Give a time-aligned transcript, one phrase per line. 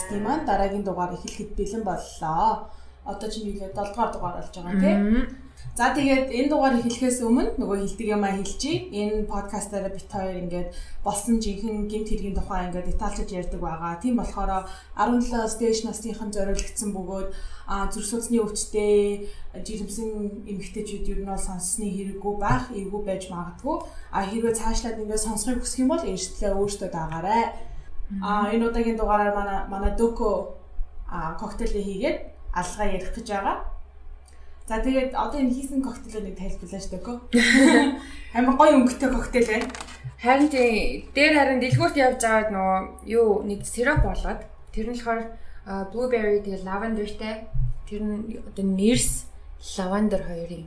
[0.00, 2.72] подкастын маань дараагийн дугаар эхлэхэд бэлэн боллоо.
[3.04, 5.28] Одоо чинь юу 7 дугаар дугаар болж байгаа тийм.
[5.76, 8.88] За тэгээд энэ дугаар эхлэхээс өмнө нөгөө хилдэг юмаа хэлчихье.
[9.00, 10.68] Энэ подкастаараа бит хоёр ингээд
[11.04, 14.00] болсон жинхэнэ гимт хэргийн тухай ингээд детальчж ярьдаг байгаа.
[14.00, 14.64] Тийм болохоор
[14.96, 17.28] 17 stage насныхан зориулагдсан бөгөөд
[17.92, 19.28] зүрх судасны өвчтэй
[19.66, 20.08] жирэмсэн
[20.48, 23.76] эмэгтэйчүүд юу нь бол сонссны хэрэггүй байх, эвгүй байж магадгүй.
[24.16, 27.69] А хэрвээ цаашлаад ингээд сонсохыг хүсэх юм бол эрсдлээ өөртөө даагаарай.
[28.18, 30.58] А энэ удаагийн дугаараар манай манай дөкө
[31.06, 32.18] а коктейлээ хийгээд
[32.54, 33.56] алгаа ярих гэж байгаа.
[34.66, 37.98] За тэгээд одоо энэ хийсэн коктейлийг тайлбарлаа шүү дээ.
[38.38, 39.68] Амар гоё өнгөтэй коктейл байна.
[40.22, 42.78] Харин тий дээр харин дэлгүүрт явж байгаад нөгөө
[43.10, 44.42] юу нэг сироп болоод
[44.74, 45.20] тэр нь болохоор
[45.90, 47.34] blueberry тэгээ lavenderтэй
[47.86, 49.26] тэр нь одоо нэрс
[49.78, 50.66] lavender хоёрын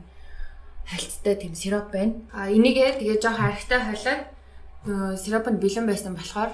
[0.84, 2.20] хальттай тийм сироп байна.
[2.32, 4.20] А энийгээ тэгээ жоох архтай холиод
[5.16, 6.52] сироп нь бэлэн байсан болохоор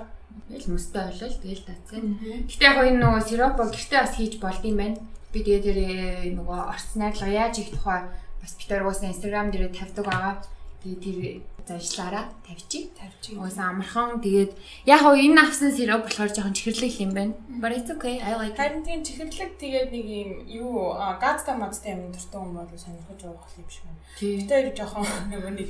[0.50, 2.04] л мөстэй болол тэгэл тацсан.
[2.50, 4.98] Гэтэ яг энэ нөгөө сиропо гэртээ бас хийж болдсон байна
[5.32, 8.02] би тэгээ тэр э, нөгөө орц найрлага яаж их тухай
[8.42, 10.34] бас уусаа инстаграм дээр тавьдаг байгаа.
[10.82, 11.18] Тэгээ тэр
[11.70, 12.90] зажлаараа тавьчих.
[12.98, 13.38] Тавьчих.
[13.38, 14.58] Уусаа амархан тэгээд
[14.90, 17.34] яг хоо энэ авсан сироп болохоор жоохон чихэрлэг юм байна.
[17.62, 18.18] But it's okay.
[18.18, 18.58] I like.
[18.58, 23.54] Харин тийм чихэрлэг тэгээд нэг юм юу газтай мацтай юм дуртай хүн бол сонирхож явах
[23.54, 24.02] юм шиг байна.
[24.50, 25.68] Тэр жоохон нөгөө нэг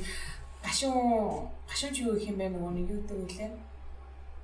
[0.65, 3.51] гашуун гашуун ч юу гэх юм бэ нөгөө нэг юу гэдэг үлээ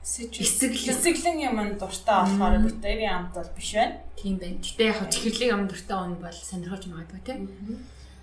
[0.07, 3.99] эсэглэн юм дуртай болохоор битэрийн амт бол биш байна.
[4.15, 4.63] Тийм байна.
[4.63, 7.51] Гэтэ яг чихэрлэг ам дуртай он бол сонирхож магадгүй тийм.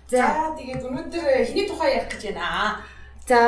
[0.09, 2.81] За тэгээд өнөөдөр эхний тухай ярих гэж байна.
[3.29, 3.39] За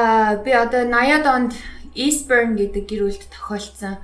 [0.45, 1.53] би одоо 80-аад онд
[1.97, 3.97] Eastburn гэдэг гэр бүлд тохиолдсон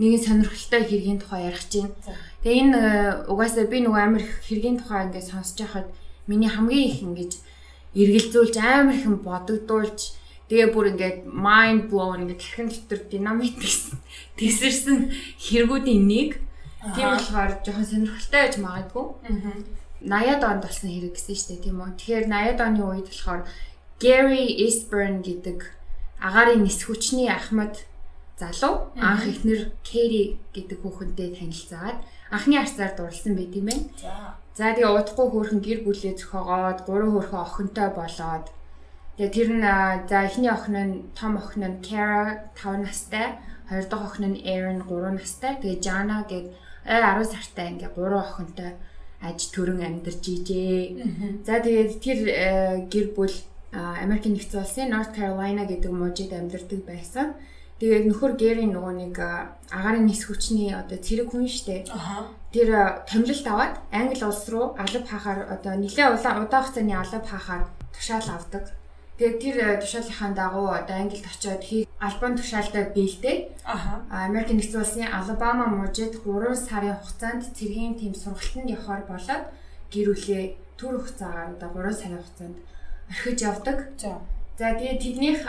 [0.00, 2.16] нэгэн сонирхолтой хэргийн тухай ярих гэж байна.
[2.40, 5.88] Тэгээ энэ э, угаасаа би нөгөө амар хэргийн тухай ингээд сонсож байхад
[6.24, 7.32] миний хамгийн их ингэж
[7.94, 10.00] эргэлзүүлж амар их бодогдуулж
[10.48, 13.96] Тэгээ бүр ингээд mind blown ингээд хэрхэн дотор динамит гэсэн
[14.36, 14.98] тесэрсэн
[15.40, 16.30] хэрэгүүдийн нэг.
[16.94, 19.06] Тийм болохоор жоохон сонирхолтой байж магадгүй.
[20.04, 21.96] 80-аад онд болсон хэрэг гэсэн шүү дээ тийм үү.
[21.96, 23.42] Тэгэхээр 80-аад оны үед болохоор
[23.96, 25.58] Gary Eastburn гэдэг
[26.20, 27.88] агарын нис хүчний ахмад
[28.36, 31.98] залуу анх ихнэр Kerry гэдэг хүүхэнтэй танилцаад
[32.30, 33.86] анхны арцаар дурлсан байт юм байна.
[34.00, 34.34] За.
[34.58, 38.46] За тэгээ удахгүй хөөрхөн гэр бүлээ зөхөөгоод гурван хөөрхөн охинтой болоод
[39.14, 39.62] Тэгээ тэр нь
[40.10, 43.38] за эхний охин нь том охин нь Kara 5 настай,
[43.70, 46.50] хоёр дахь охин нь Aaron 3 настай, тэгээ Jana гээд
[46.82, 48.74] 10 сартай ингээ гурван охинтой
[49.22, 50.98] аж төрөн амьдарч ижээ.
[51.46, 52.42] За тэгээд тэр э,
[52.90, 53.32] гэр бүл
[53.72, 57.38] Америк нэгдсэн улсын North Carolina гэдэг мужид амьдардаг байсан.
[57.78, 59.16] Тэгээд нөхөр Гэри нөгөө нэг
[59.70, 61.86] агарын нис хүчний одоо цэрэг хүн штэ.
[62.54, 68.30] Тэр томилолт аваад Англи улс руу алав хаахаар одоо нэлээ удаан хугацааны алав хаахаар тушаал
[68.30, 68.70] авдаг.
[69.14, 73.54] Тэгээд тэр э, тушаалынхаа дагуу одоо Англид очиод хий альбом тушаалтай биелдэг.
[73.62, 74.02] Аха.
[74.10, 79.44] Америк нэгдсэн улсын Алабама мужид 3 сарын хугацаанд цэргийн тэм сургалтанд явахаар болоод
[79.94, 80.42] гэр бүлээ
[80.74, 82.56] төр хугацаагаар одоо 3 сарын хугацаанд
[83.06, 83.78] орхиж явдаг.
[84.02, 84.18] За.
[84.58, 85.40] За тэгээд тэднийх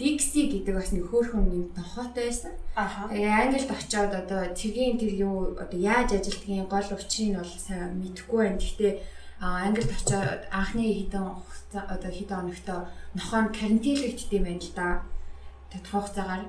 [0.00, 2.52] Dixie гэдэг бас нэг хөөрхөн юм тохоотой байсан.
[2.76, 3.12] Аха.
[3.12, 8.00] Тэгээ Англид очиод одоо цэргийн тэр юу одоо яаж ажилтгийн гол учрыг нь бол сайн
[8.00, 8.60] мэдэхгүй байна.
[8.60, 8.92] Гэхдээ
[9.40, 11.24] Англид очиод анхны хэдэн
[11.74, 12.80] одоо хэдэн хоногтой
[13.12, 14.88] нохоо карантинлэгддэм байна л да.
[15.68, 16.42] Тодорхой хугацаагаар.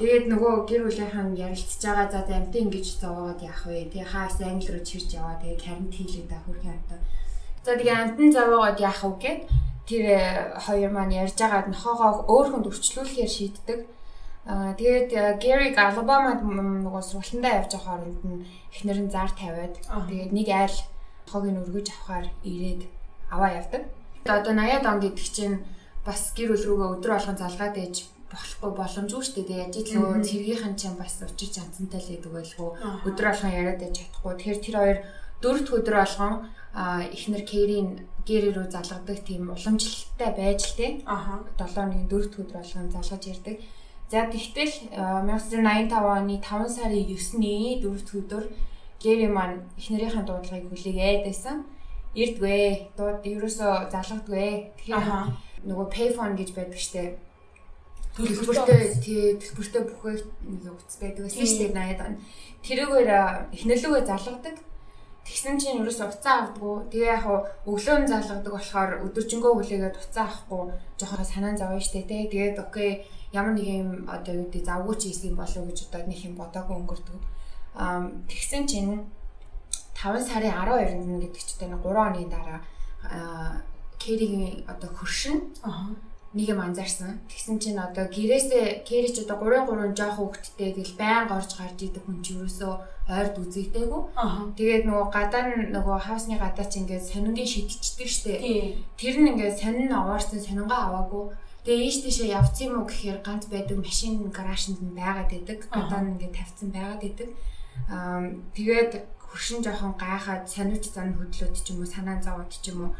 [0.00, 3.88] Тэгээд нөгөө гэр бүлийнхэн ярилцж байгаа за амтын ингэж зовоод яах вэ?
[3.88, 5.40] Тэгээ хаас англи руу чирч яваа.
[5.40, 7.00] Тэгээд карантинлэгдэ хүрхэн амтаа.
[7.64, 9.40] За тэгээ амтан зовоогоод яах вэ гэд
[9.88, 10.20] тэр э,
[10.60, 13.80] хоёр маань ярьж байгаа нохоогоо өөр хүнд өрчлүүлэхээр шийддэг.
[14.44, 15.10] Аа тэгээд
[15.42, 18.44] Гэриг Алабамад нөгөө сургалтандаа явж байгаа хооронд нь
[18.74, 20.76] эхнэр нь зар тавиад тэгээд нэг айл
[21.30, 22.82] хогийг өргөж авахаар ирээд
[23.30, 23.82] аваа явдаг
[24.28, 25.56] одоо 80-аад он гэдэг чинь
[26.04, 27.96] бас гэр бүл рүүгээ өдөр болгон залгаад ээж
[28.30, 29.62] болохгүй боломжгүй шүү дээ.
[29.62, 32.70] Яаж ч лөө цэргийнхэн чинь бас учир чанцантай л гэдэг байлгүй.
[33.06, 34.34] Өдөр болгон яриад байж чадахгүй.
[34.34, 34.98] Тэгэхээр тэр хоёр
[35.42, 36.34] дөрөвд өдөр болгон
[37.14, 37.88] эхнэр Кэрийн
[38.26, 40.90] гэрээ рүү залгадаг тийм уламжлалтай байж л тий.
[41.06, 41.46] Аха.
[41.58, 43.56] 7-ны дөрөвд өдөр болгон залгаж ирдэг.
[44.10, 48.44] За тэгтэл 1985 оны 5 сарын 9-ний дөрөвд өдөр
[49.06, 51.62] Гэри маань эхнэрийнхээ дуудлагыг хүлээгээд байсан
[52.18, 52.90] ирдвэ.
[52.98, 54.74] Дууд ерөөсөө залгадгүй.
[54.82, 55.06] Тэгэхээр
[55.70, 57.14] нөгөө payphone гэж байдаг штэ.
[58.18, 62.14] Төлбөртэй тий төлбөртэй бүхэл нэг утас байдаг гэсэн штэ 80-аад он.
[62.66, 63.10] Тэрүүгээр
[63.54, 64.56] эхнэлүүгээ залгадаг.
[65.22, 66.76] Тэгсэн чинь ерөөсөө уцаа авдаггүй.
[66.90, 67.26] Тэгээ яг
[67.62, 70.62] өглөө нь залгадаг болохоор өдөржингөө хүлээгээд уцаа авахгүй
[70.98, 72.26] жоохон санаан зовё штэ тий.
[72.26, 76.20] Тэгээд окей ямар нэг юм одоо юу гэдэг завгүй ч хийсэн болов гэж одоо нэг
[76.26, 77.20] юм бодоагүй өнгөрдөг.
[77.76, 79.04] Тэгсэн чинь
[79.92, 82.60] 5 сарын 12-нд гэдэг чинь 3 оны дараа
[84.00, 85.56] Керигийн одоо хөршин
[86.36, 87.20] нэг юм анзаарсан.
[87.32, 92.04] Тэгсэн чинь одоо гэрээсээ кэрич одоо 3 3 жоох хөвгттэй тэгэл байн горж гарч идэг
[92.04, 94.02] хүн чи юусоо ойрд үзэгдээгүй.
[94.58, 98.32] Тэгээд нөгөө гадаа нөгөө хаусны гадаа чи ингээд сонингийн шидчихдэг штэ.
[99.00, 101.24] Тэр нь ингээд сонин овоорсон сонингаа аваагүй.
[101.64, 105.58] Тэгээ ийш тийшээ явц юм уу гэхээр ганц байдаг машин гараашнд нь байгаад байдаг.
[105.72, 107.28] Гадаа нь ингээд тавьсан байгаад байдаг.
[108.56, 108.92] Тэгээд
[109.22, 112.92] хөршин жоохон гайхаад сониуч зан хөдлөөд ч юм уу санаа зовоод ч юм уу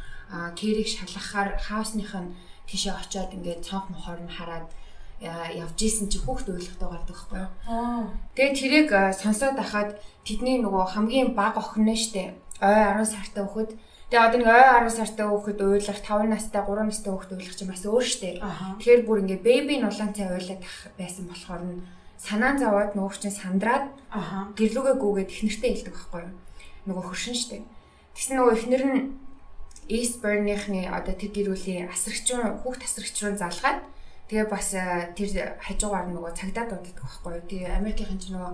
[0.59, 2.35] кэрийг шалгахаар хаусных нь
[2.69, 4.69] тийшээ очиод ингээд цонх мохоор нь хараад
[5.23, 7.51] явж исэн чи хүүхд ойлгохтой гардаг байхгүй юу.
[8.37, 9.97] Тэгээ тэрийг сонсоод ахаад
[10.29, 13.71] тэдний нөгөө хамгийн бага охин нь штэ ой 10 сартай хүүхэд
[14.07, 17.71] Тэгээ одоо нэг ой 10 сартай хүүхэд уйлах 5 настай 3 настай хүүхэд уйлах чинь
[17.73, 18.39] бас өөр штэ.
[18.79, 20.63] Тэгэхээр бүр ингээ бэби нулаан цай уйлаад
[20.95, 21.83] байсан болохоор нь
[22.19, 23.93] санаан заваад нөгөө чинь сандраад
[24.57, 26.35] гэрлүүгээ гүгээд их нэртэй хэлдэг байхгүй юу.
[26.89, 27.65] Нөгөө хөршин штэ.
[28.17, 29.01] Тэгсэн нөгөө ихнэр нь
[29.87, 33.81] Eastburn-ийнхний одоо тэр гэрүүлийн асрагч руу хүүхд асрагч руу залгаад
[34.27, 37.47] тэгээ бас э, тэр хажуугаар нөгөө цагдаа дууддаг байхгүй юу.
[37.47, 38.53] Тэгээ Америкийн ч нөгөө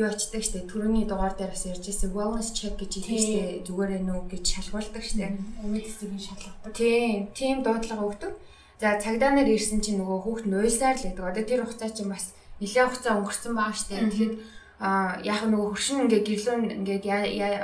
[0.00, 3.92] юу ачдаг штэ түрүүний дугаар дээр бас ярьж ирсэн wellness check гэж хэлдэг штэ зүгээр
[3.98, 5.36] ээ нүг гэж шалгуулдаг штэ.
[5.66, 6.72] Медициныг шалгадаг.
[6.72, 8.32] Тийм, тийм дуудлага өгдөг.
[8.80, 11.26] За цагдаа нар ирсэн чинь нөгөө хүүхд нуйлсаар л байдаг.
[11.28, 13.96] Одоо тэр хугацаа чинь бас нэлээд хугацаа өнгөрцөн байгаа штэ.
[14.08, 14.34] Тэгэхэд
[14.80, 17.04] а яг нөгөө хөршин ингээ гэрлүүн ингээд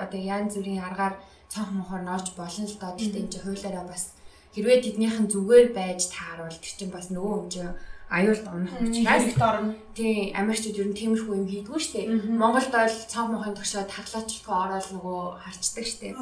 [0.04, 1.14] одоо яан зүрийн аргаар
[1.48, 2.93] цонх мохоор норж болно л доо.
[2.96, 4.12] Гэхдээ энэ чинь хуулаараа бас
[4.52, 7.72] хэрвээ тэднийхэн зүгээр байж тааруул тэр чинь бас нөгөө юм чинь
[8.08, 9.75] аюулд унах учраас орно.
[9.96, 12.00] Тийм Америкчууд ер нь тиймэрхүү юм хийдгүү штэ.
[12.40, 16.14] Монголд бол цонх мохын тогшоо таглаачлалгүй ороод нөгөө харцдаг штэ.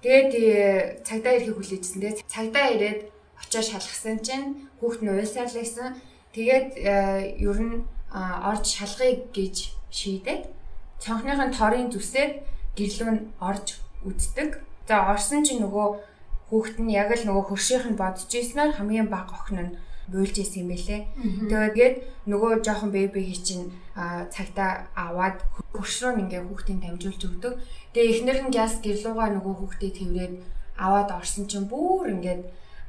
[0.00, 2.00] Тэгээд цагдаа ирэхийг хүлээжсэн.
[2.00, 3.00] Тэгээд цагдаа ирээд
[3.42, 4.46] очоо шалгасан чинь
[4.78, 5.98] хүүхд нь уйлсаарлайсан.
[6.34, 9.56] Тэгээд э, ер нь орж шалгахыг гэж
[9.90, 10.42] шийдээд
[11.02, 12.42] цонхныхын торын зүсээд
[12.78, 14.62] гэрлүүн орж үздэг.
[14.86, 15.88] За орсон чинь нөгөө
[16.50, 19.76] хүүхэд нь яг л нөгөө хөршийнх нь бодож ийснээр хамгийн бага охин нь
[20.10, 21.02] буйлж исэн юм бэлээ.
[21.50, 21.94] Тэгээд
[22.26, 23.70] нөгөө жоохон бэби чинь
[24.34, 25.38] цагтаа аваад
[25.74, 27.54] хөрш рүү ингээ хүүхдийн дамжуулж өгдөг.
[27.94, 30.34] Тэгээ эхнэр нь газ гэрлууга нөгөө хүүхдээ тэрврээд
[30.74, 32.42] аваад орсон чинь бүр ингээд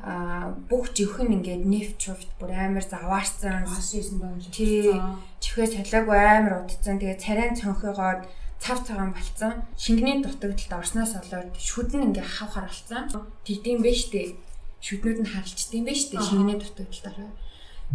[0.04, 3.70] а бүх живхэн ингээд нефт чувт бүр амар заваарсан.
[3.70, 4.42] Асуусан байна.
[4.50, 4.98] Тий.
[5.38, 6.98] Чихээ солиогүй амар удцсан.
[6.98, 8.26] Тэгээ царайн цонхыгоод
[8.58, 9.62] цав цагаан болцсон.
[9.78, 13.14] Шингэний дутагдалд орсноос болоод шүд нь ингээ хав харалцсан.
[13.46, 14.38] Тэгдэм бэ штэ.
[14.82, 17.30] Шүднүүд нь харалцдсан бэ штэ шингэний дутагдалтаараа.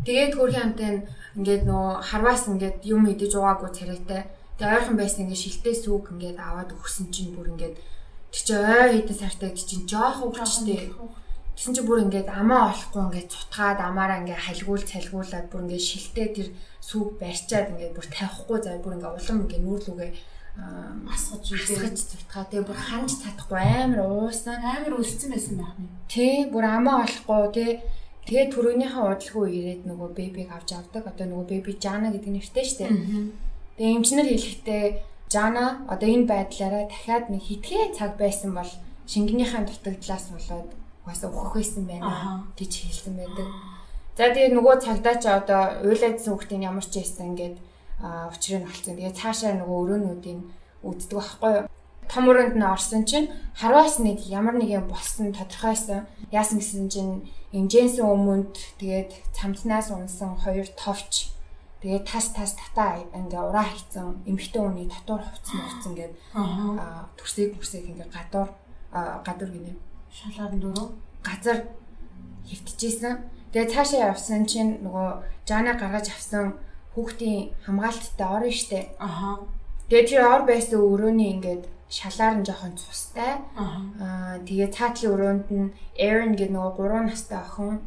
[0.06, 0.90] Тэгээд хөрхийн амтай
[1.34, 4.22] ингээд нөө харваас ингээд юм идэж уугаагүй царайтай.
[4.58, 7.76] Тэгээд ойрхон байсан ингээд шилтэй сүг ингээд аваад өгсөн чинь бүр ингээд
[8.30, 10.92] чи ой хэдэн сартай гэж чинь жоох өгчтэй.
[11.56, 16.28] Тэгсэн чи бүр ингээд амаа олохгүй ингээд цутгаад амаараа ингээд хальгуул цалгуулад бүр ингээд шилтэй
[16.36, 16.48] тэр
[16.84, 20.10] сүг барьчаад ингээд бүр тавихгүй заа бүр ингээд улам ингээд нүүрлүгээ
[21.12, 25.88] асгаж асгаж зүтгаа тэгээ бүр ханж чадахгүй амар уусан амар өлцсөн байсан байх нь.
[26.12, 27.70] Тий бүр амаа олохгүй тий
[28.28, 31.04] тэгээ түрүүнийхээ удалгүй ирээд нөгөө бэбиг авч авдаг.
[31.08, 32.88] Одоо нөгөө бэби Жана гэдэг нэртэй штэ.
[33.76, 34.84] Тэгээ эмчнэр хэлэхдээ
[35.32, 38.72] Жана одоо энэ байдлаараа дахиад нэг хитгэн цаг байсан бол
[39.12, 40.70] шингэнийхэн дутагдлаас болоод
[41.06, 43.46] угаасаа өгөх байсан байна гэж хэлсэн байдаг.
[44.18, 47.56] За тэгээ нөгөө цагдаа ч одоо уйлаадсан хүүхдийн ямар ч байсан ингээд
[48.02, 48.98] учрыг нь олцсон.
[48.98, 50.40] Тэгээ цаашаа нөгөө өрөөнүүдийн
[50.82, 51.66] үүддэг байхгүй юу?
[52.10, 56.10] Том өрөөнд нь орсон чинь харваас нэг ямар нэг юм болсон тодорхойсон.
[56.34, 57.14] Яасан гэсэн чинь
[57.54, 61.30] эмжэнсэн өмнөд тэгээд цамцнаас унсан хоёр товч
[61.86, 66.12] тэгээд тас тас татаа ингээ ураа хийцэн эмхтэн үний дотор хувцсан хувцсан гээд
[67.14, 68.50] төрсөйг мөрсөйг ингээ гадуур
[69.22, 69.72] гадуур гинэ
[70.12, 70.88] шалгаар дөрөв
[71.22, 71.58] газар
[72.48, 73.14] хөвтөжсэн.
[73.52, 75.08] Тэгээ цаашаа явсан чинь нөгөө
[75.48, 76.54] жана гаргаж авсан
[76.94, 78.80] хүүхдийн хамгаалттай орно штэ.
[78.98, 79.42] Аха.
[79.88, 83.32] Тэгээ тэр ор байсан өрөөний ингээд шалаар нь жоохон цустай.
[83.54, 87.78] Аа тэгээ цаатлын өрөөнд нь Aaron гэдэг нөгөө 3 настай охин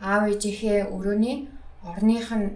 [0.00, 1.36] аав ээжийнхээ өрөөний
[1.82, 2.46] орных нь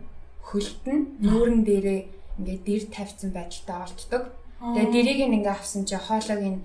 [0.46, 2.00] хөлт нь нүүрэн дээрээ
[2.38, 4.22] ингээд дэр тавьсан байдалтай олддог.
[4.62, 6.62] Тэгээ дэрийг нь ингээд авсан чи хоолойг нь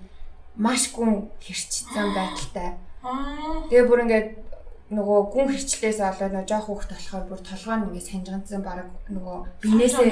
[0.58, 2.68] маш гүн хэрчсэн байдалтай.
[3.70, 4.28] Тэгээ бүр ингээд
[4.90, 9.38] нөгөө гүн хэрчлээс болоод нөгөө жоох хүүхд болохоор бүр толгой нь ингээ санжганцсан баг нөгөө
[9.62, 10.10] бинээсээ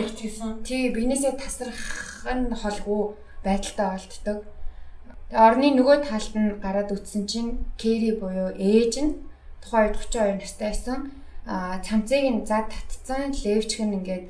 [0.62, 1.82] тий бинээсээ тасрах
[2.30, 3.02] нь холгүй
[3.42, 4.38] байдалтай болтдог.
[5.32, 7.50] Орны нөгөө талд нь гараад үтсэн чинь
[7.80, 9.18] Кэри буюу ээж нь
[9.58, 10.98] тухайн үед 32 настай байсан.
[11.46, 14.24] А цамцыг нь зад татцсан, левчг нь ингээд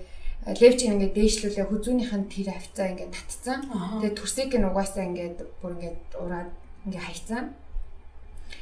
[0.47, 3.61] левчг ингээд дээшлүүлээ хүзүүнийх нь тэр авцаа ингээд татцсан.
[3.99, 6.51] Тэгээ төрсийг нь угаасаа ингээд бүр ингээд ураад
[6.87, 7.45] ингээд хайцсан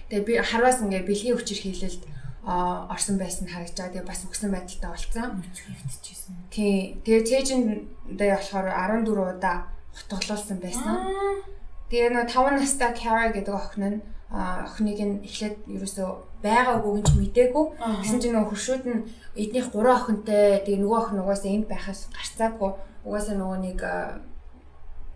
[0.08, 2.02] Тэгээ би харваас ингээ бэлгийн хүчээр хийлэлд
[2.44, 3.92] орсон байсан харагдаж байгаа.
[4.04, 5.30] Тэгээ бас өгсөн байдалтай болцсон.
[5.40, 6.34] Хэвтчихсэн.
[6.52, 7.00] Тий.
[7.04, 9.56] Тэгээ цээжиндээ болохоор 14 удаа
[9.96, 10.94] хутгалуулсан байсан.
[11.88, 13.98] Тэгээ нөө 5 настай Kara гэдэг охин нь
[14.28, 16.08] охиныг нь эхлээд ерөөсөө
[16.44, 17.64] байгаагүй гэж мдээгүй.
[18.04, 19.00] Гэсэн чинь нөгөө хуршууд нь
[19.32, 22.70] эднийх гурван охинтой тэгээ нөгөө охин угаасаа энд байхаас гарцаагүй.
[23.08, 23.78] Угаасаа нөгөө нэг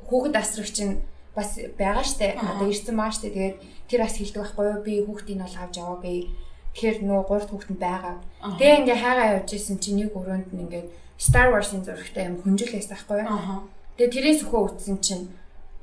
[0.09, 0.95] хүүхэд асрагч нь
[1.37, 2.41] бас байгаа штэ.
[2.41, 3.29] Одоо ирсэн маа штэ.
[3.29, 3.57] Тэгээд
[3.93, 4.81] тэр бас хэлдэг байхгүй юу?
[4.83, 6.33] Би хүүхдийг нь бол авч яваа би.
[6.73, 8.15] Тэгэхээр нөгөө гурт хүүхэд нь байгаа.
[8.57, 10.85] Тэгээ ингээ хайгаа явж исэн чинь нэг өрөөнд нь ингээ
[11.19, 13.67] Star Wars-ын зурагтай юм хүнжилээс байхгүй юу?
[13.99, 15.27] Тэгээ тэрээс өхөө үтсэн чинь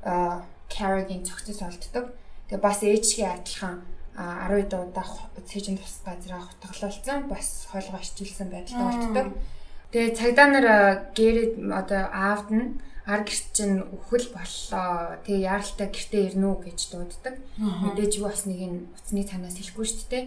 [0.02, 2.16] а Carrie-гийн цогцос олддог.
[2.48, 3.84] Тэгээ бас ээжгийн адилхан
[4.16, 5.04] 10 удаа
[5.44, 9.26] цэжин тус газраа хутгалуулсан бас хоолгоо ичилсэн байдалтай болтдог.
[9.92, 10.66] Тэгээ цагдаа нар
[11.12, 12.66] гэрээ одоо аавд нь
[13.06, 15.20] ар гэрт чинь өхөл боллоо.
[15.22, 17.34] Тэгээ яаралтай гэртээ ирнэ үү гэж дууддаг.
[17.60, 20.24] Мэдээж юу басныг нь уцны цанаас хэлэхгүй шүү дээ.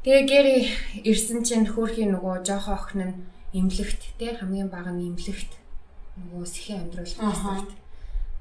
[0.00, 0.56] Тэгээ гэри
[1.04, 3.14] ирсэн чинь хөөрхийн нөгөө жоохон охин нь
[3.52, 5.52] имлэгт те хамгийн бага нь имлэгт
[6.16, 7.68] нөгөө сэхэн амьдруулах гэсэн.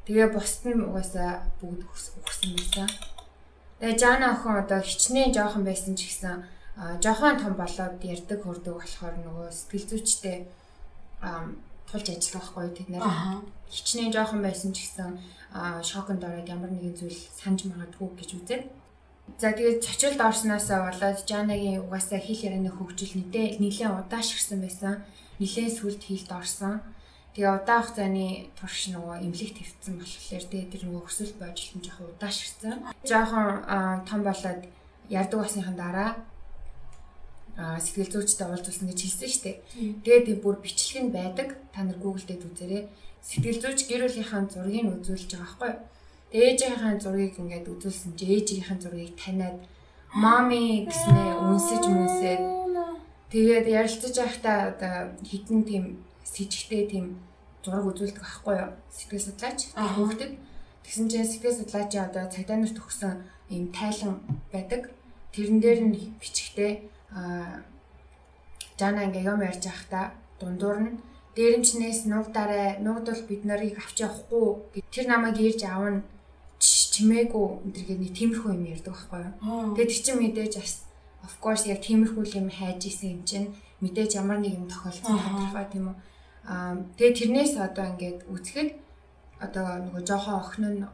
[0.08, 2.88] Тэгээ бусд нь угаасаа бүгд өгсөн байсан.
[3.80, 6.44] Тэгээ Жана охин одоо хичнээн жоохон байсан ч гэсэн
[7.04, 10.38] жоохон том болоод ярддаг хөрдөг болохоор нөгөө сэтгэл зүйчтэй
[11.88, 13.04] тулж ажиллах байхгүй тэд нэр
[13.72, 15.16] хичнээн жоохон байсан ч гэсэн
[15.84, 18.64] шоконд ороод ямар нэгэн зүйл санаж магадгүй гэж үзээд
[19.38, 25.06] За тэгээд цочилд орсноосоо болоод Жанагийн угаасаа хэл ярианы хөгжил нэлээ нэлээ удаашрсан байсан.
[25.38, 26.82] Нэлээ сүлд хилд орсон.
[27.40, 32.12] Тэгээ удаан хугацааны турш нөгөө эмнэлэг твцсэн болохоор тэгээ тэр нөгөө өсөлт бодлол нь жоохон
[32.12, 32.78] удаашрсан.
[33.08, 33.48] Жоохон
[34.04, 34.62] том болоод
[35.08, 36.20] ярддаг басныхан дараа
[37.80, 39.56] сэтгэл зүйчтэй уулзсан гэж хэлсэн шүү дээ.
[40.04, 41.56] Тэгээд бүр бичлэг нь байдаг.
[41.72, 42.84] Та нар Google дээр үзээрэй.
[43.24, 45.80] Сэтгэл зүйч гэр бүлийнхаа зургийг үзүүлж байгаа байхгүй юу?
[46.44, 49.64] Ээжийнхаа зургийг ингээд үзүүлсэн чи ээжийнхаа зургийг таниад
[50.12, 52.44] мами гэснээ үнсэж мүнсээд
[53.32, 55.84] тэгээд ярилцаж байхдаа одоо хитэн тийм
[56.28, 57.29] сэжигтэй тийм
[57.64, 58.72] зураг үзүүлдэг байхгүй юу?
[58.92, 60.32] Сэтгэл судлаач хүүхдэд.
[60.84, 63.14] Тэгсэн чинь сэтгэл судлаачийн одоо цагдаа нарт өгсөн
[63.54, 64.20] ийм тайлан
[64.54, 64.92] байдаг.
[65.34, 66.72] Тэрэн дээр нь бичгтээ
[67.14, 67.64] аа
[68.80, 71.00] Жана ингээ юм ярьж байхдаа дундуур нь
[71.36, 74.48] дээрэмчнээс нуугдаарай нуугдвал бид нарыг авч явахгүй
[74.94, 76.00] тэр намайг ирж аавна
[76.60, 79.76] чимээгүй энэ нэг тиймэрхүү юм ярьдаг байхгүй юу.
[79.76, 80.74] Тэгээд чинь мэдээж бас
[81.28, 83.48] of course яг тиймэрхүү юм хайж исэн юм чинь
[83.84, 85.96] мэдээж ямар нэг юм тохиолдсон тодорхой тийм үү.
[86.50, 88.70] Аа тэгээд тэрнээс одоо ингээд үзэхэд
[89.46, 90.88] одоо нөгөө жоохон охин нь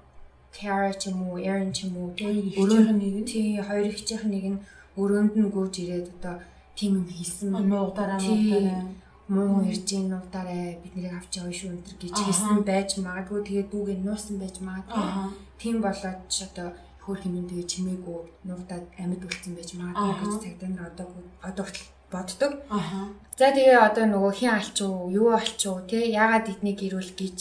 [0.56, 3.28] Kara ч юм уу, Aaron ч юм уу, өөрөөх нь нэг нь.
[3.28, 4.64] Тий хоёр ихчийнх нэг нь
[4.96, 6.36] өрөөнд нь гүйж ирээд одоо
[6.80, 7.52] тийм юм хийсэн.
[7.52, 8.88] Нуугдараа нуугдараа
[9.28, 13.42] муу ирж ийн нуугдараа бид нэрийг авч явна шүү өнтер гэж хэлсэн байж магадгүй.
[13.44, 15.04] Тэгээд дүүгээ нуусан байж магадгүй.
[15.60, 16.68] Тийм болоод ч одоо
[17.04, 21.08] хөр хэмээн тэгээ чимээгүй нуугдаад амьд үлдсэн байж магадгүй гэж цагдаа нар одоо
[21.50, 21.66] одоо
[22.16, 22.52] боддог.
[23.36, 27.38] За тэгээ одоо нөгөө хин алчуу юу алчуу те яагаад эднийг ирүүл гэж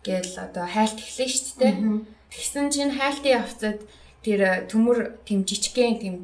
[0.00, 1.76] гээл одоо хайлт эхлэн шүү дээ.
[2.32, 3.78] Тэгсэн чинь хайлтын явцад
[4.24, 6.14] тэр төмөр тэм жижигхэн тэм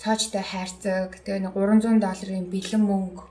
[0.00, 3.24] цоочтой хайрцаг тэгээ 300 долларын бэлэн мөнгө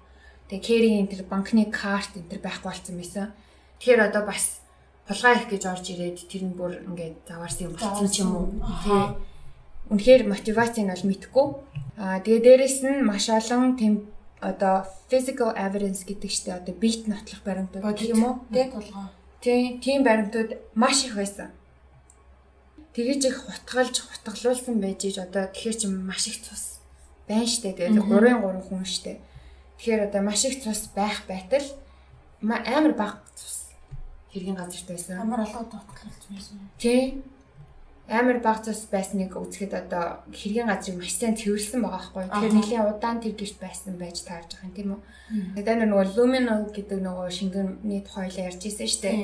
[0.48, 3.34] тэгээ кэрийн тэр банкны карт энэ төр байх болсон байсан.
[3.82, 4.62] Тэгэхээр одоо бас
[5.10, 8.48] хулгай их гэж орж ирээд тэр нь бүр ингээд заваарсан юм болсон ч юм уу.
[8.86, 9.08] Тэгээ
[9.90, 11.48] үнэхээр мотивац нь бол мэдхгүй.
[11.98, 13.94] Аа тэгээ дээрэс нь маш олон тэм
[14.40, 18.36] одоо physical evidence гэдэг чтэй одоо биет нотлох баримтууд гэх юм уу?
[18.54, 18.72] Тий
[19.42, 21.52] тий тийм баримтууд маш их байсан.
[22.94, 26.80] Тэгэж их хутгалж хутгалуулсан байж иж одоо тэгэхээр чи маш их цус
[27.28, 27.74] байна штэ.
[27.74, 29.20] Тэгээд 3-ын 3 хүн штэ.
[29.78, 31.66] Тэгэхээр одоо маш их цус байх байтал
[32.42, 33.76] амар бага цус
[34.32, 35.20] хэргийн газарт байсан.
[35.20, 36.56] Амар олоод хутгалуулсан байсан.
[36.80, 37.20] Тий
[38.10, 42.26] амар баг цус байсныг үзэхэд одоо хэргийн газрыг маш сайн цэвэрлсэн байгаа байхгүй.
[42.26, 45.02] Тэгэхээр нэлийн удаан тэр гэрт байсан байж таарж байгаа юм тийм үү.
[45.62, 49.18] Тэгээд нөгөө luminal гэдэг нөгөө шингэний тухай ярьж ирсэн шүү дээ.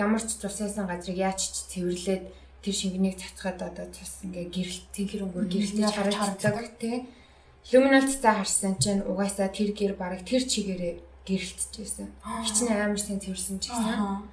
[0.00, 2.24] Ямар ч цус байсан газрыг яаж ч цэвэрлээд
[2.64, 6.96] тэр шингэнийг цацгаад одоо цус ингээ гэрэлт цэнхэр өнгөөр гэрэлтэж харагддаг тий.
[7.72, 10.94] Люминал цацаа харсан чинь угаасаа тэр гэр бараг тэр чигээрээ
[11.28, 12.08] гэрэлтчихсэн.
[12.24, 14.24] Хичнээн амар сайн цэвэрсэн ч гэсэн.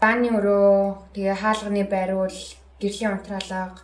[0.00, 2.38] Бааны өрөө тэгээ хаалганы байруул
[2.82, 3.78] гэрлийн унтраалга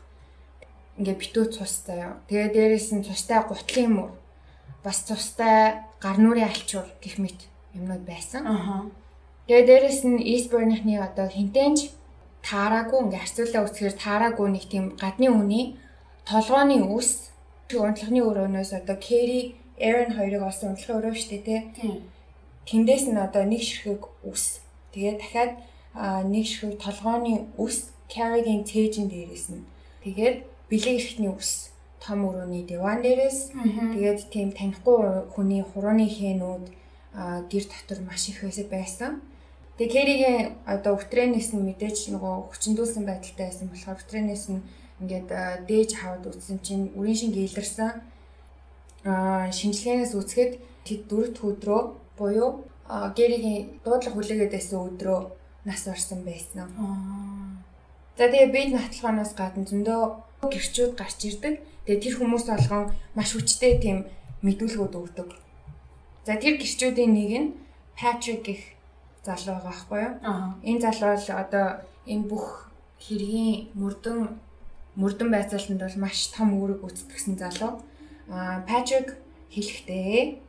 [0.98, 2.18] ингээ битүү цустай.
[2.26, 4.10] Тэгээ дээрээс нь цустай гутлын мөр
[4.82, 7.46] бас цустай гар нүрийн алчуур гэх мэт
[7.78, 8.42] юмнууд байсан.
[9.46, 11.94] Тэгээ дээрээс нь Eastburn-ийнхний одоо хинтэнч
[12.42, 15.66] таараагүй ингээ харьцуулаа үзэхээр таараагүй нэг тийм гадны үний
[16.26, 17.30] толгооны үс
[17.70, 21.94] унтлагын өрөөнөөс одоо Kerry Aaron хоёрыг олсон унтлагын өрөө шүү дээ тий.
[22.68, 24.60] Тэндээс нь одоо нэг ширхэг үс.
[24.92, 25.52] Тэгээд дахиад
[26.32, 29.64] нэг ширхэг толгооны үс Carrie-гийн цээжин дээрээс нь.
[30.04, 30.36] Тэгээд
[30.68, 33.52] бэлэг эрхтний үс том өрөөний диван дээрээс
[33.94, 36.64] тэгээд тийм танихгүй хүний хурууны хээнүүд
[37.50, 39.20] гэр дотор маш их байсан.
[39.78, 44.62] Тэгээ Кэригийн одоо өвтрэнээс нь мэдээж нөгөө хүчндүүлсэн байдалтай байсан болохоор өвтрэнээс нь
[45.02, 45.28] ингээд
[45.70, 47.90] дээж хаваад үтсэн чинь үрийн шин гээлэрсэн.
[49.06, 51.82] Аа шинжилгээнээс үзэхэд тэд дөрөвт өдрөө
[52.18, 55.20] буюу Гэригийн дуудлага хүлээгээд байсан өдрөө
[55.68, 56.66] нас барсан байсан.
[58.18, 60.02] За тэгээ бие натлахаанаас гадна зөндөө
[60.42, 61.62] гэрчүүд гарч ирдэг.
[61.86, 64.10] Тэгээ тэр хүмүүс болгон маш хүчтэй тийм
[64.42, 65.30] мэдүүлгүүд өгдөг.
[66.26, 67.48] За тэр гэрчүүдийн нэг нь
[67.94, 68.62] Патрик гэх
[69.22, 70.14] залуу байгаа байхгүй юу?
[70.66, 71.66] Энэ залуу бол одоо
[72.10, 72.46] энэ бүх
[72.98, 74.20] хэргийн мөрдөн
[74.98, 77.78] мөрдөн байцаалтанд бол маш том үүрэг гүйцэтгэсэн залуу.
[78.34, 79.14] Аа Патрик
[79.54, 80.42] хэлэхдээ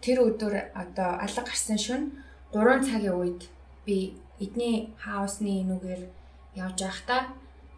[0.00, 2.16] тэр өдөр одоо алга гарсан шөнө
[2.56, 3.40] 3 цагийн үед
[3.84, 6.17] би эдний хаусны энүүгээр
[6.58, 7.22] явж байхдаа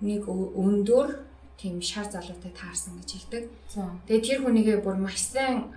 [0.00, 1.08] нэг өндөр
[1.60, 3.44] тийм шар залуутай таарсан гэж хэлдэг.
[4.08, 5.68] Тэгээ тэр хүнийгээ бүр маш сайн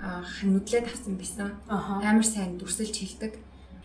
[0.48, 1.60] нүдлээд авсан байсан.
[1.68, 3.34] Амар сайн дүрсэлж хэлдэг.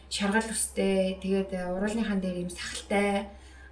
[0.07, 3.27] Шаргал үстэй, тэгээд уруулныхан дээр юм сахалтай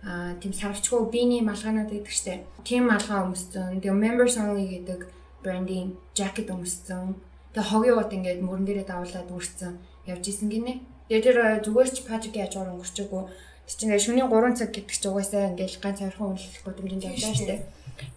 [0.06, 2.42] а тийм сарвчгүй биений малгаанууд гэдэг штеп.
[2.62, 3.82] Тийм малгай өмссөн.
[3.82, 5.06] Тэгээ members only гэдэг
[5.42, 7.18] брендинг жакет өмссөн.
[7.54, 10.78] Тэгээ хогийн бот ингээд мөрөн дээрээ давуулаад үрцэн явж исэн гинэ.
[11.10, 13.22] Тэгээ тэр зүгээр ч Патрик яжгаар өнгөрчөөгүй
[13.66, 17.50] Чинь шөнийн 3 цаг гэдэг чинь угаасаа ингээл ганц ойрхон үнэлэх гудамжинд явж байгаа шүү
[17.50, 17.62] дээ.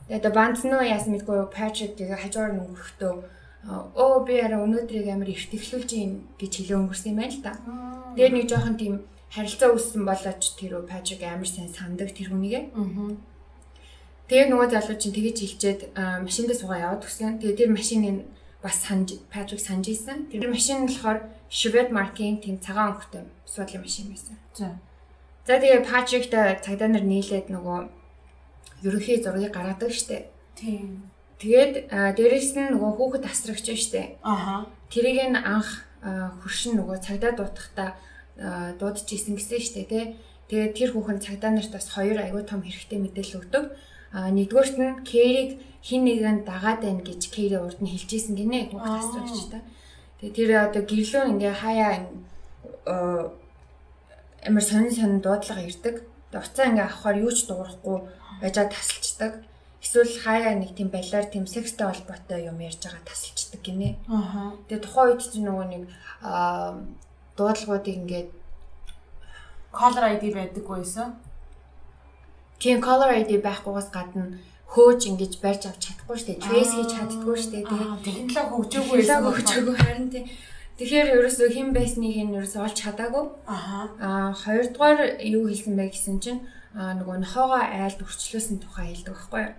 [0.06, 3.14] Тэгээд одоо банцноо яасан мэдгүй Patrick тэгээ хажуугаар нь өнгөрөхдөө
[3.98, 7.54] оо би арай өнөөдрийг амар ихтгэлүүлж юм гэж хэлээ өнгөрсөн юм байна л да.
[8.16, 8.94] Тэгээд нэг жоохон тийм
[9.34, 12.64] харилцаа үүссэн болооч тэр Patrick амар сайн сандаг тэр хүнийгээ.
[14.30, 17.42] Тэгээд нөгөө залуу чинь тэгэж хэлчихэд машиндаа суугаа яваад өгсөн.
[17.42, 18.30] Тэгээд тэр машиныг
[18.62, 20.30] бас санаж Patrick санаж ийсэн.
[20.30, 24.38] Тэр машин нь болохоор Chevrolet маркийн тийм цагаан өнгөтэй суудлын машин байсан.
[24.54, 24.78] За
[25.50, 27.80] За тэгээ Патриктай цагдаа нар нийлээд нөгөө
[28.86, 30.30] ерөнхий зургийг гаргадаг штеп.
[30.54, 31.10] Тийм.
[31.42, 34.22] Тэгээд дээрэс нь нөгөө хүүхэд асрагч штеп.
[34.22, 34.70] Аха.
[34.94, 35.90] Тэрийг нь анх
[36.46, 37.98] хөршин нөгөө цагдаа дуутахта
[38.78, 40.22] дуудаж исэн гэсэн штеп тий.
[40.54, 43.66] Тэгээд тэр хүүхэн цагдаа нарт бас хоёр аягүй том хэрэгтэй мэдээлэл өгдөг.
[44.14, 45.50] А нэгдүгээрт нь Кэриг
[45.82, 49.66] хин нэгэн дагаад байна гэж Кэри урд нь хэлжсэн гинэ хүүхэд асрагч та.
[50.22, 51.94] Тэгээд тэр одоо гэрлөө ингээ хаяа
[54.48, 55.96] амар сонин сонин дуудлага ирдэг.
[56.34, 57.98] Уцаа ингээ авахаар юу ч дуурахгүй
[58.42, 59.44] байжаа тасалчдаг.
[59.82, 63.96] Эсвэл хаяа нэг тийм балиар тийм секстэй холбоотой юм ярьж байгаа тасалчдаг гинэ.
[64.12, 64.54] Аа.
[64.68, 65.84] Тэгээ тухайн үед чинь нөгөө нэг
[66.22, 66.84] аа
[67.40, 68.30] дуудлагуудыг ингээд
[69.72, 71.16] color ID байдаг байсан.
[72.60, 74.38] Тийм color ID байхгүйгээс гадна
[74.70, 76.44] хөөж ингэж барьж авч чадахгүй шүү дээ.
[76.46, 77.66] Trace хийж чаддгүй шүү дээ.
[77.66, 79.22] Тэгээ технологи хөгжөөгүй байсан.
[79.26, 80.26] Хөгжөөгүй харин тийм
[80.80, 83.26] Тэгэхээр ерөөсөө хэн байсныг нь ерөөсөө олж чадаагүй.
[83.52, 83.92] Аа.
[84.00, 86.40] Аа хоёрдугаар юу хэлсэн бэ гэсэн чинь
[86.72, 89.56] нөгөө нохоогоо айлд өрчлөөсөн тухай хэлдэг байхгүй юу?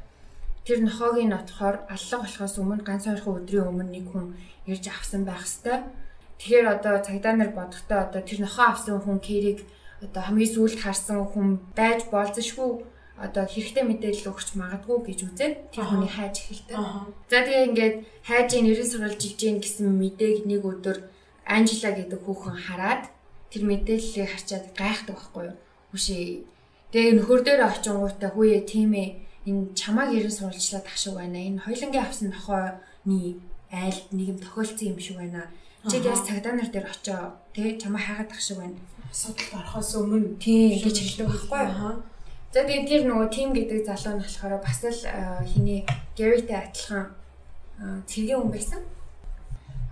[0.64, 4.32] Тэр нохоог нь отохоор аллах болохоос өмнө ганц хоёрхан өдрийн өмнө нэг хүн
[4.64, 5.84] ирж авсан байх хэвээр.
[6.40, 9.60] Тэгэхээр одоо цагдаа нар бодохдоо одоо тэр нохоо авсан хүн Кэрийг
[10.00, 12.80] одоо хамгийн сүүлд харсан хүн байж болзошгүй
[13.20, 16.76] одоо хэрэгтэй мэдээлэл өгч магадгүй гэж үзээд тэр хүний хайж эхэлдэг.
[17.28, 20.98] За тэгээ ингээд хайжийн нэрийн сурвалж иж гин гэсэн мэдээг нэг өдөр
[21.44, 23.12] Анжела гэдэг хүүхэн хараад
[23.52, 25.56] тэр мэдээллийг харчаад гайхдаг байхгүй юу?
[25.92, 26.48] Хүшээ.
[26.96, 29.08] Тэгээ нөхөр дээр очингуудаа хүүе тийм ээ
[29.50, 31.38] энэ чамааг ерэн сурвалжлаад ах шиг байна.
[31.38, 33.20] Энэ хоёлынгийн авсан нохооны
[33.68, 35.50] айлд нэг юм тохиолдсон юм шиг байна.
[35.90, 38.78] Чи яаж цагдаа нар дээр очоо тэгээ чамаа хайгаад ах шиг байна.
[39.12, 41.94] Асуудалд орохоос өмнө тийм гэж хэлдэг байхгүй юу?
[42.50, 45.06] За тэгээд тэр нөгөө тим гэдэг залуу нь болохоор бас л
[45.46, 45.86] хиний
[46.18, 47.14] Гэритэй адилхан
[48.10, 48.82] цэргийн хүн байсан.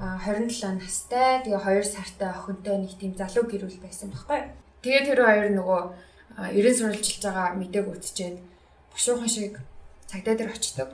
[0.03, 4.51] А 27 настай тэгээ 2 сартай охинтой нэг тийм залуу гэрүүл байсан байхгүй.
[4.83, 5.81] Тэгээд тэр хоёр нөгөө
[6.51, 8.43] 90 суралжилж байгаа мэдээг үтчихэд
[8.91, 9.55] бушуухан шиг
[10.11, 10.91] цагдаа дээр очдог.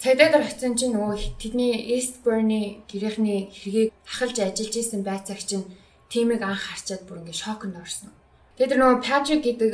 [0.00, 5.68] Цагдаа дээр очсон чинь нөгөө тэдний Eastburn-ы гэрийнхний хэргийг ахалж ажиллаж исэн байцаагч нь
[6.08, 8.08] тимийг анх харчаад бүр ингэ шокнд орсон.
[8.56, 9.72] Тэгээд тэр нөгөө Patrick гэдэг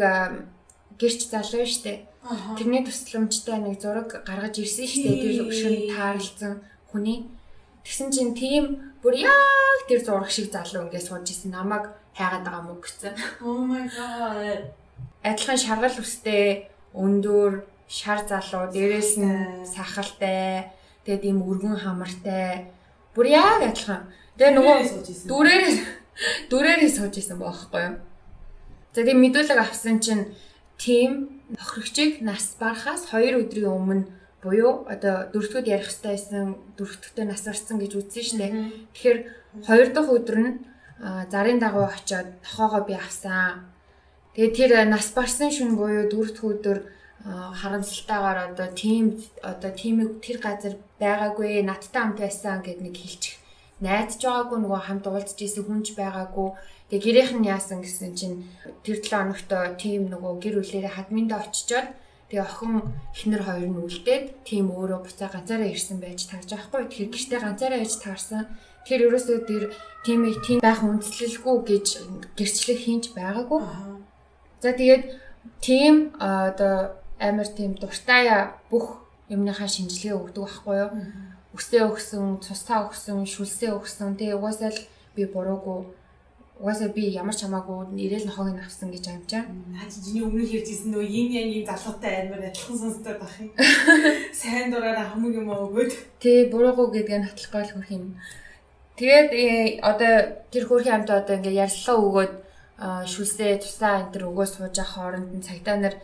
[0.99, 2.05] гэрч залуу штэ.
[2.59, 5.09] Тэрний тусламжтай нэг зураг гаргаж ирсэн штэ.
[5.09, 6.53] Тэр өшөнд таарлцсан
[6.91, 7.31] хүний.
[7.87, 12.65] Тэгсэн чинь тийм бүр яг тэр зураг шиг залуу ингээд сууж исэн намайг хайгаад байгаа
[12.67, 13.15] мөг гэсэн.
[13.47, 14.75] Oh my god.
[15.23, 20.75] Адилхан шаргал үстэй өндөр шар залуу дээрээс нь сахалтай
[21.07, 22.75] тэгээд ийм өргөн хамартай
[23.15, 24.11] бүр яг адилхан.
[24.37, 24.77] Тэгээ нөгөө
[25.31, 25.75] дүрээрээ
[26.51, 27.97] дүрээрээ сууж исэн баахгүй юу.
[28.93, 30.35] За тийм мэдүүлэг авсан чинь
[30.79, 34.05] тийм охирогчийг нас барахаас 2 өдрийн өмнө
[34.43, 36.47] буюу одоо дөрөвдүгт ярих хэрэгтэй байсан
[36.79, 38.53] дөрөвдүгтээ нас барсан гэж үзсэн шүү дээ.
[38.95, 39.19] Тэгэхээр
[39.67, 40.53] хоёр дахь өдөр нь
[41.33, 43.67] зарын дагуу очиод тохоогоо би авсан.
[44.35, 46.79] Тэгээд тэр нас барсан шүн буюу дөрөвдүгт өдөр
[47.61, 53.37] харамсалтайгаар одоо тим одоо тимийг тэр газар байгаагүй надтай хамт байсан гэд нэг хэлчих
[53.83, 56.49] найдаж байгаагүй нөгөө хамт уулзж исэн хүнч байгаагүй
[56.89, 58.49] Тэгээ гэрийнх нь яасан гэсэн чинь
[58.81, 61.93] тэр 7 хоногт тим нөгөө гэр бүлээрээ хадминдаа очичоод
[62.33, 62.81] тэгээ охин
[63.13, 66.89] эхнэр хоёр нь үлдээд тим өөрөө буцаа ганцаараа ирсэн байж таарж байхгүй.
[66.89, 68.49] Тэгэхээр гэртээ ганцаараа ээж таарсан.
[68.89, 69.65] Тэр ерөөсөө тэр
[70.01, 71.87] тимийг тим байх үндслэлгүй гэж
[72.41, 73.61] гэрчлэг хийнч байгаагүй.
[74.65, 75.05] За тэгээд
[75.61, 80.91] тим одоо амар тийм дуртай бүх юмныхаа шинжилгээ өгдөг байхгүй юу?
[81.53, 84.17] Үсээ өгсөн, цусаа өгсөн, шүлсээ өгсөн.
[84.17, 84.81] Тэгээ угаасаа л
[85.13, 85.98] би буруугүй
[86.59, 89.47] угаасаа би ямар ч хамаагүй ирээл нохоог нь авсан гэж амжаа.
[89.47, 93.51] Наад чиний өмнө ярьжсэн нөө yin yang yin залуутай амар адилхан сонсдог байх юм.
[94.41, 95.91] Сайн дураараа хамаг юм өгөөд.
[96.19, 98.19] Тий, буруугүй гэдгээ натлахгүй л хөрх юм.
[98.99, 102.33] Тэгээд э, одоо тэр хөрхийн амт одоо ингээ ярьслага өгөөд
[102.79, 105.95] шүлсээ тусаа энэ төр өгөө сууж ах хооронд нь цагдаа нар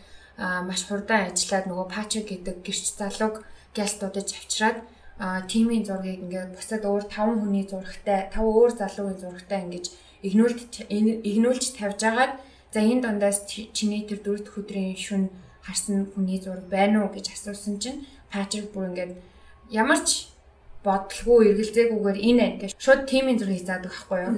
[0.67, 3.43] маш хурдан ажиллаад нөгөө Патрик гэдэг гэрч залууг
[3.75, 4.79] гялт удаж авчираад
[5.47, 9.85] тимийн зургийг ингээд бусад өөр 5 хүний зурагтай 5 өөр залуугийн зурагтай ингэж
[10.23, 12.33] игнүүлж игнүүлж тавьж агаад
[12.71, 15.23] за энэ дундаас чиний тэр дөрөвд өдрийн шүн
[15.65, 19.11] харсан хүний зураг байна уу гэж асуусан чинь Патрик бүр ингээд
[19.71, 20.29] ямар ч
[20.85, 24.35] бодлого эргэлзээгүйгээр энэ гэж шууд тимийн зургийг заадаг байхгүй юу.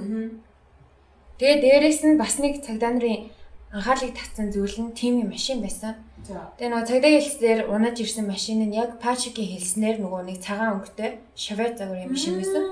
[1.38, 3.28] Тэгээ дээрэс нь бас нэг цагдаа нарын
[3.74, 5.94] анхаарлыг татсан зүйл нь тимийн машин байсан.
[6.24, 11.10] Тэгээ нөгөө цагдаагийн хэлснээр унаж ирсэн машин нь яг Пачигийн хэлснээр нөгөө нэг цагаан өнгөтэй
[11.36, 12.64] Chevette загварын машин байсан.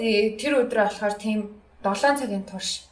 [0.00, 1.40] Тэгээ тэр өдрөө болохоор тийм
[1.94, 2.88] 7 цагийн турш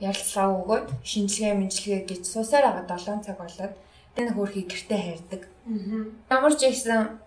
[0.00, 3.74] ярилцлага өгөөд шинжилгээ мэнжилгээ гэж суусаар байгаа 7 цаг болоод
[4.18, 5.42] энэ хөөрхий гэртээ хайрдаг.
[6.30, 7.18] Ямар ч ихсэн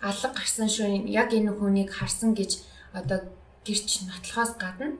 [0.00, 3.18] алга гарсан шүү яг энэ хүнийг харсан гэж одоо
[3.66, 4.96] гэрч нотлохоос гадна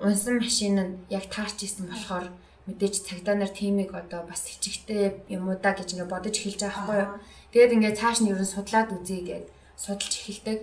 [0.00, 2.26] унсан машин нь яг таарч исэн болохоор
[2.66, 6.86] мэдээж цагдаа нар тимийг одоо бас хичигтэй юм уу да гэж ингээ бодож эхэлж байгаа
[6.86, 7.12] байхгүй юу.
[7.52, 9.46] Тэгээд ингээ цааш нь ерөн судлаад үзье гэд
[9.76, 10.58] судалж эхэлдэг.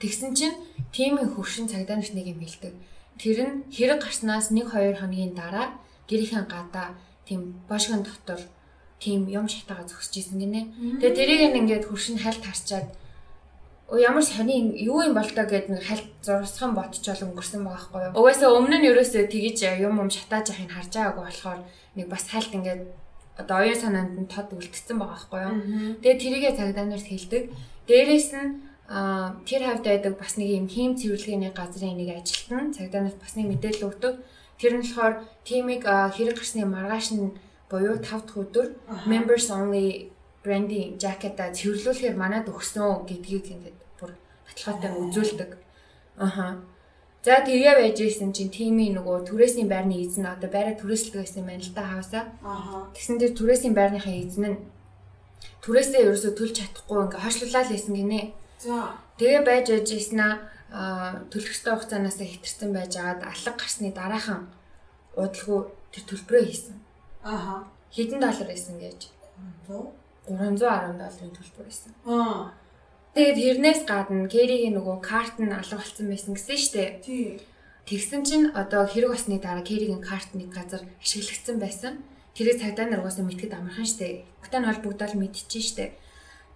[0.00, 0.56] Тэгсэн чинь
[0.92, 2.74] тимийн хөвшин цагдаа нарт нэг юм хэлдэг.
[3.20, 5.76] Тэр нь хэрэг гарснаас 1 2 хоногийн дараа
[6.08, 6.94] гэрийнхэн гадаа
[7.26, 8.40] тийм бошгон дотор
[9.00, 10.60] тийм юм шатаага зогсож исэн гинэ.
[11.00, 12.88] Тэгээд тэрийг ингээд хөвшин хальт харчаад
[13.92, 18.16] ямар сони юу юм бол тоо гэд нэг хальт зурсхан ботчоол өнгөрсөн байгаа байхгүй юу.
[18.18, 21.60] Угаасаа өмнө нь ерөөсөө тэгэж юм юм шатааж яхийг харж байгаагүй болохоор
[21.94, 22.82] нэг бас хальт ингээд
[23.38, 25.54] одоо оюун санаанд нь тод үлдсэн байгаа байхгүй юу.
[26.02, 27.42] Тэгээ тэрийгэ цагдаа нарт хэлдэг.
[27.86, 28.50] Дээрээс нь
[28.88, 33.34] а тэр хавьд байдаг бас нэг юм хийм цэвэрлэгээний газрын нэг ажилтан цагдаа нарт бас
[33.34, 34.14] нэг мэдээлэл өгдөг.
[34.58, 37.34] Тэр нь болохоор тимийг хэрэг гарсны маргааш нь
[37.70, 38.66] буюу 5 дахь өдөр
[39.10, 40.14] members only
[40.46, 44.14] брендинг жакета цэвэрлүүлэхээр манад өгсөн гэдгийг ингээд бүр
[44.46, 45.50] баталгаатай үзүүлдэг.
[46.16, 46.62] Аха.
[47.26, 51.50] За тэгээ байж исэн чинь тимийн нөгөө түрээсийн байрны эзэн одоо байраа түрээслдэг гэсэн юм
[51.50, 52.24] байна л да хавсаа.
[52.94, 54.58] Тэгсэн дээр түрээсийн байрныхаа эзэн нь
[55.66, 58.20] түрээсээ ерөөсө төлж чадахгүй ингээ хойшлуулаад лээсэн гинэ.
[58.58, 58.96] За.
[59.18, 59.88] Тэгээ байж аж
[60.72, 64.50] аа төлөх ёстой хугацаанаас хэтэрсэн байж агаад алга гарсны дараахан
[65.14, 66.76] удалгүй тэр төлбөрөө хийсэн.
[67.22, 67.64] Аха.
[67.94, 69.14] Хэдэн доллар байсан гэж.
[70.26, 70.58] 310
[70.98, 71.92] долларын төлбөр байсан.
[72.04, 72.50] Аа.
[73.14, 77.00] Тэгээд хэрнээс гадна Кэригийн нөгөө карт нь алга болсон байсан гэсэн штэ.
[77.00, 77.40] Тий.
[77.86, 82.04] Тэгсэн чинь одоо хэрэг басны дараа Кэригийн карт нэг газар ашиглагдсан байсан.
[82.36, 84.26] Тэрийг цагдаа нар угаасаа мэдгэд амархан штэ.
[84.42, 85.96] Бүгтэн холбогдол мэдчихэж штэ.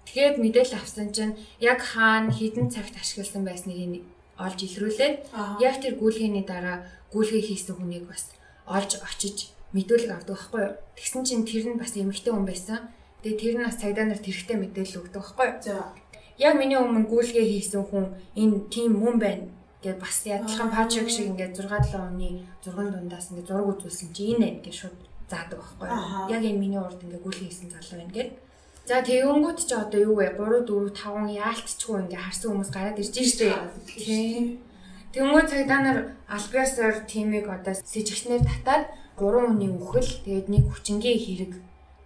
[0.07, 4.05] Тэгээд мэдээлэл авсан чинь яг хаана хідэн цагт ашигласан байсныг
[4.41, 5.17] олж илрүүлээд
[5.61, 8.33] яг тэр гүйлгээний дараа гүйлгээ хийсэн хүнийг бас
[8.67, 10.75] олж очиж мэдүүлэг авдаг байхгүй юу.
[10.97, 12.91] Тэгсэн чинь тэр нь бас эмэгтэй хүн байсан.
[13.23, 15.63] Тэгээ тэр нь бас цагдаа нарт хэрэгтэй мэдээлэл өгдөг байхгүй юу?
[15.63, 15.95] За.
[16.41, 19.47] Яг миний өмнө гүйлгээ хийсэн хүн энэ тим мөн байна
[19.85, 24.35] гэд бас ядлаган пачек шиг ингээд 6 7 оны 6 дундаас ингээд зураг үзүүлсэн чи
[24.35, 24.97] энэ гэж шууд
[25.29, 26.33] заадаг байхгүй юу?
[26.33, 28.31] Яг энэ миний урд ингээд гүйлгээ хийсэн залуу байна гэд.
[28.91, 30.35] За тэгэнгүүт ч одоо юу вэ?
[30.35, 33.55] 3 4 5 яалтчгүй ингээд харсан хүмүүс гараад ирж штэ.
[33.87, 34.59] Тийм.
[35.15, 41.53] Тэнгүү цагдаа нар албаасаар тимийг одоо сэжигчнэр татаад 3 хүний үхэл тэгээд нэг хүчингийн хэрэг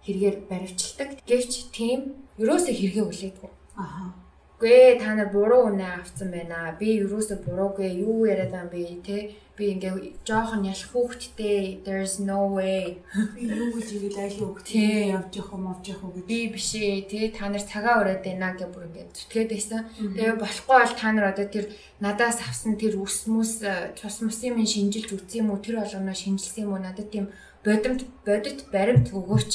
[0.05, 1.09] хэрэгээр баривчилдаг.
[1.25, 3.51] Гэвч тийм ерөөсөө хэрэгээ үлээдгүй.
[3.81, 4.13] Аха.
[4.55, 6.71] Гүй та нар буруу үнэ авсан байна.
[6.79, 9.17] Би ерөөсөө буруугүй юу яриад байгаа юм бэ те.
[9.59, 13.03] Би ингээ жоохон ялах хүүхдтэй there's no way.
[13.35, 16.23] Би юу гэж игээл айл хүүхдтэй явж явах юм авч явах гэж.
[16.23, 19.79] Би биш ээ те та нар цагаа өрөөд байна гэх бүр ингээ зүтгээд байсан.
[19.99, 21.65] Тэгээ болохгүй бол та нар одоо тэр
[21.99, 23.59] надаас авсан тэр ус мүс
[23.99, 27.27] цус мусын минь шинжилж үтсэн юм уу тэр болгоно шинжилсэн юм уу надад тийм
[27.59, 29.51] бодимт бодит баримт өгөөч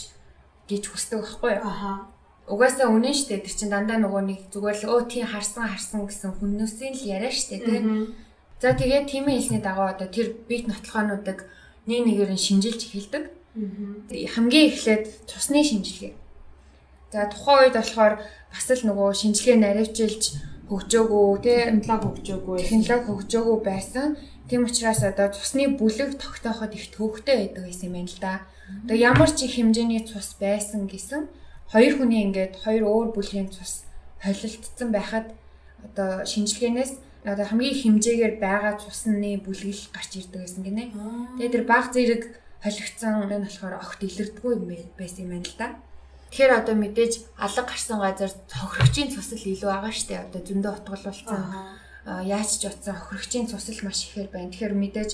[0.68, 1.64] гэж хүсдэг байхгүй юу?
[1.64, 2.19] Аха.
[2.50, 6.30] Угаасаа үнэн штэ тэр чин дандаа нөгөө нэг зүгээр л өө тий харсан харсан гэсэн
[6.42, 7.78] хүннөөсийн л яриа штэ тий.
[8.58, 11.46] За тэгээд тимийн хэлсний дагуу одоо тэр бит нотлохоонуудыг
[11.86, 13.24] нэг нэгээр нь шинжилж эхэлдэг.
[14.34, 16.18] Хамгийн эхлээд цусны шинжилгээ.
[17.14, 20.22] За тухайн үед болохоор бас л нөгөө шинжилгээ наривчилж
[20.66, 24.06] хөгжөөгөө тий технологи хөгжөөгөө технологи хөгжөөгөө байсан.
[24.50, 28.34] Тийм учраас одоо цусны бүлэг тогтооход их төвөгтэй байдаг гэсэн юм байна л да.
[28.86, 31.30] Одоо ямар ч их хэмжээний цус байсан гэсэн
[31.72, 33.86] хоёр хүний ингээд хоёр өөр бүлгийн цус
[34.22, 35.26] холилдсон байхад
[35.86, 36.92] одоо шинжилгээнээс
[37.24, 40.84] одоо хамгийн хэмжээгээр байгаа цусны бүлгэл гарч ирдэг гэсэн гинэ.
[41.38, 42.22] Тэгээд тэр баг зэрэг
[42.64, 44.64] холигдсон нь болохоор огт илэрдэггүй юм
[44.96, 45.68] байсан юм байна л да.
[46.32, 50.22] Тэгэхээр одоо мэдээж алга гарсан газар хохирогчийн цусал илүү байгаа штэ.
[50.24, 51.42] Одоо зөндөө утгалуулсан
[52.24, 54.48] яаж ч утсан хохирогчийн цусал маш ихээр байна.
[54.52, 55.10] Тэгэхээр мэдээж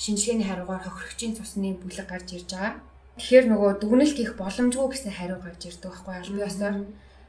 [0.00, 2.74] шинжилгээний хариугаар хохирогчийн цусны бүлэг гарч ирж байгаа.
[3.16, 6.74] Тэгэхээр нөгөө дүгнэлт хийх боломжгүй гэсэн хариу гарч ирдэг байхгүй аль биесээр.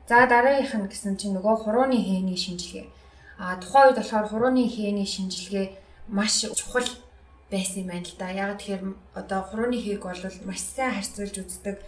[0.07, 2.87] За дараагийнх нь гэсэн чинь нөгөө хурууны хээний шинжилгээ.
[3.39, 5.67] А тухайн үед болохоор хурууны хээний шинжилгээ
[6.11, 6.87] маш чухал
[7.51, 8.27] байсан юм байна л да.
[8.35, 8.83] Яг тэгэхээр
[9.15, 11.79] одоо хурууны хээг бол маш сайн харьцуулж үздэг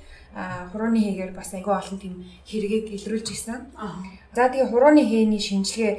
[0.72, 2.16] хурууны хийгээр бас айгүй олон тийм
[2.48, 3.68] хэрэгийг илрүүлж исэн.
[4.36, 5.94] За тэгээ хурууны хээний шинжилгээ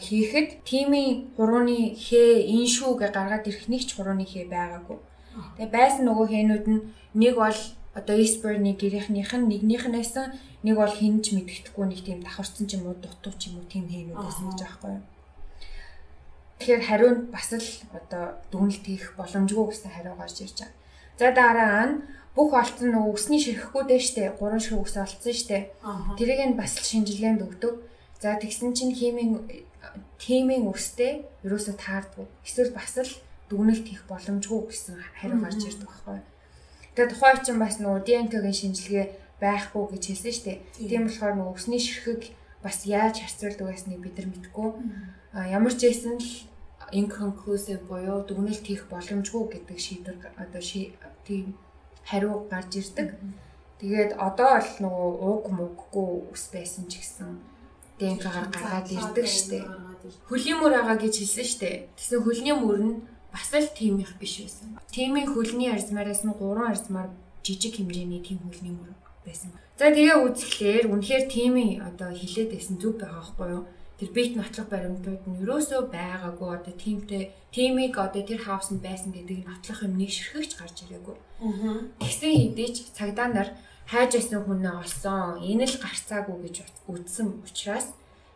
[0.00, 4.98] хийхэд тимийн хурууны хээ ин шүү гэж гаргаад ирэх нэг ч хурууны хээ байгаагүй.
[5.58, 6.80] Тэгээ байсан нөгөө хээнүүд нь
[7.14, 7.60] нэг бол
[7.94, 10.14] одоо Eastburn-ы гэрийнхнийх нь нэгнийхнээс
[10.66, 13.86] нэг бол хинж мэддэхгүй нэг тийм давхарсан ч юм уу дутуу ч юм уу тийм
[13.86, 15.02] хээнүүд байсан гэж байхгүй юу.
[16.58, 20.74] Тэгэхээр хариунд бас л одоо дүгнэлт хийх боломжгүй гэсэн хариу гарч ирж байгаа.
[21.18, 21.94] За дараа нь
[22.34, 24.34] бүх олцсон нөгөө өсний ширхэхгүй дээ штэ.
[24.38, 25.70] Гурван ширхэг ус олцсон штэ.
[26.18, 27.74] Тэрийг нь бас шинжилгээнд өгдөг.
[28.18, 29.46] За тэгсэн чинь химийн
[30.18, 32.26] тимийн өстэй ерөөсө таардгүй.
[32.42, 33.12] Эсвэл бас л
[33.50, 36.18] дүгнэлт хийх боломжгүй гэсэн хариу гарч ирдэг байхгүй.
[36.94, 39.06] Тэгээ тухайн чинь бас нөгөө ДНК-гийн шинжилгээ
[39.42, 40.58] байхгүй гэж хэлсэн шүү дээ.
[40.88, 42.22] Тийм болохоор нөгөө өсний ширхэг
[42.64, 44.68] бас яаж харьцуулдаг байсныг бид нар мэдгүй.
[45.36, 46.30] А ямар ч байсан л
[46.94, 50.62] inconclusive буюу дүгнэлт хийх боломжгүй гэдэг шийдвэр одоо
[51.26, 51.58] тийм
[52.08, 53.08] хариу гарч ирдэг.
[53.80, 57.42] Тэгээд одоо л нөгөө уг мөггүй ус байсан ч гэсэн
[57.98, 59.66] ДНК-гаар гаргаад ирдэг штэ.
[60.28, 61.70] Хөлийн мөр байгаа гэж хэлсэн штэ.
[61.98, 62.94] Тэгсэн хөлний мөр нь
[63.34, 64.78] бас л тийм их биш байсан.
[64.94, 67.10] Тимийн хөлний арзмаараас нь 3 арзмаар
[67.42, 68.94] жижиг хэмжээний тийм хөлний мөр
[69.26, 69.50] байсан.
[69.74, 73.64] За тэгээ үзэхлээр үнэхээр тимийн одоо хилээд байсан зүг байгаа байхгүй юу?
[73.98, 79.50] Тэр бит нотлох баримтууд нь ерөөсөө байгаагүй одоо тимтэй тимийг одоо тэр хаусанд байсан гэдэг
[79.50, 81.16] нотлох юм нэг ширхэгч гарч ирээгүй.
[81.42, 81.82] Аа.
[82.02, 83.48] Тэгсэн хэдийч цагдаа нар
[83.90, 85.42] хайж байсан хүнээ олсон.
[85.42, 87.90] Энэ л гарцаагүй гэж үзсэн учраас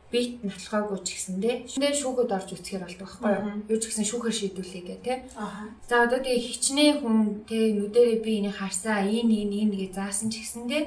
[0.09, 3.44] бит натлахаагүй ч гэсэндээ шүндээ шүүхэд орж үсгээр болдог байхгүй юу?
[3.68, 5.18] Юу ч гэсэн шүүхээр шийдүүлээ гэх тээ.
[5.85, 10.33] За одоо тэгээ хичнээн хүн тэ нүдэрээ би энийг харсаа ийн ийн ийн гэж заасан
[10.33, 10.83] ч гэсэндээ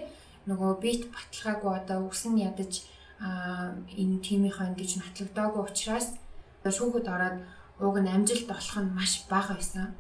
[0.50, 2.82] нөгөө бит баталгаагүй одоо үсэн ядаж
[3.22, 6.18] аа энэ тимийнхаа ингэж натлагдаагүй учраас
[6.66, 7.38] шүүхэд ороод
[7.78, 9.94] уг нь амжилт болох нь маш бага байсан.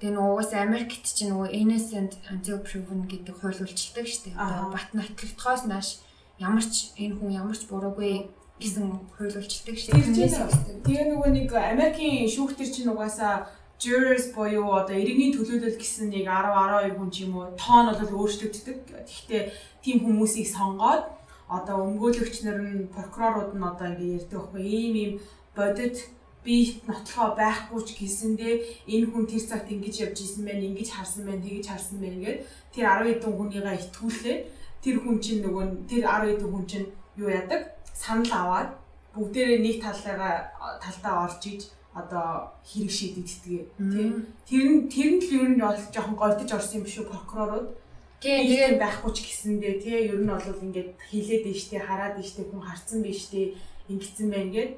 [0.00, 4.36] Тэгээ нөгөө угаас Америкт чинь нөгөө innocent until proven гэдэг хууль үйлчилдэг шүү дээ.
[4.36, 5.88] Одоо бат нотлогдохоос нааш
[6.36, 8.28] ямар ч энэ хүн ямар ч буруугүй
[8.60, 8.84] гэсэн
[9.16, 10.80] хууль үйлчилдэг шүү дээ.
[10.84, 16.96] Тэгээ нөгөө нэг Америкийн шүүхтэр чинь угаасаа jurors буюу одоо иргэний төлөөлөл гэсэн нэг 10
[16.96, 18.78] 12 хүн ч юм уу тоон бол өөрчлөгддөг.
[19.04, 19.52] Гэхдээ
[19.84, 21.04] тийм хүмүүсийг сонгоод
[21.52, 25.12] одоо өмгөөлөгч нар нь прокурорууд нь одоо ингэ ярьдаг байхгүй ийм ийм
[25.52, 26.08] бодит
[26.40, 28.54] би нотлохоо байхгүй ч гэсэндээ
[28.88, 32.40] энэ хүн тэр цагт ингэж явж исэн байх, ингэж харсан байх, тэгэж харсан байх гэгээд
[32.72, 34.38] тэр 10 хэдэн хүнийгээ итгүүлээ.
[34.80, 36.86] Тэр хүн чинь нөгөө тэр 10 хэдэн хүн чинь
[37.20, 37.75] юу яадаг?
[37.96, 38.70] Санал аваад
[39.16, 40.52] бүгдээрээ нэг талаараа
[40.84, 41.62] талдаа орж иж
[41.96, 44.08] одоо хэрэг шийдэгддэг тий.
[44.44, 47.72] Тэр нь тэр нь л ер нь бол жоохон голдож орсон юм биш үү прокурорууд.
[48.20, 52.60] Тийм тэгээд байхгүй ч гэсэндээ тий ер нь бол ингээд хилээд ийштэй хараад ийштэй хүн
[52.60, 53.56] харсан биш тий
[53.88, 54.72] ингэсэн байна гээд.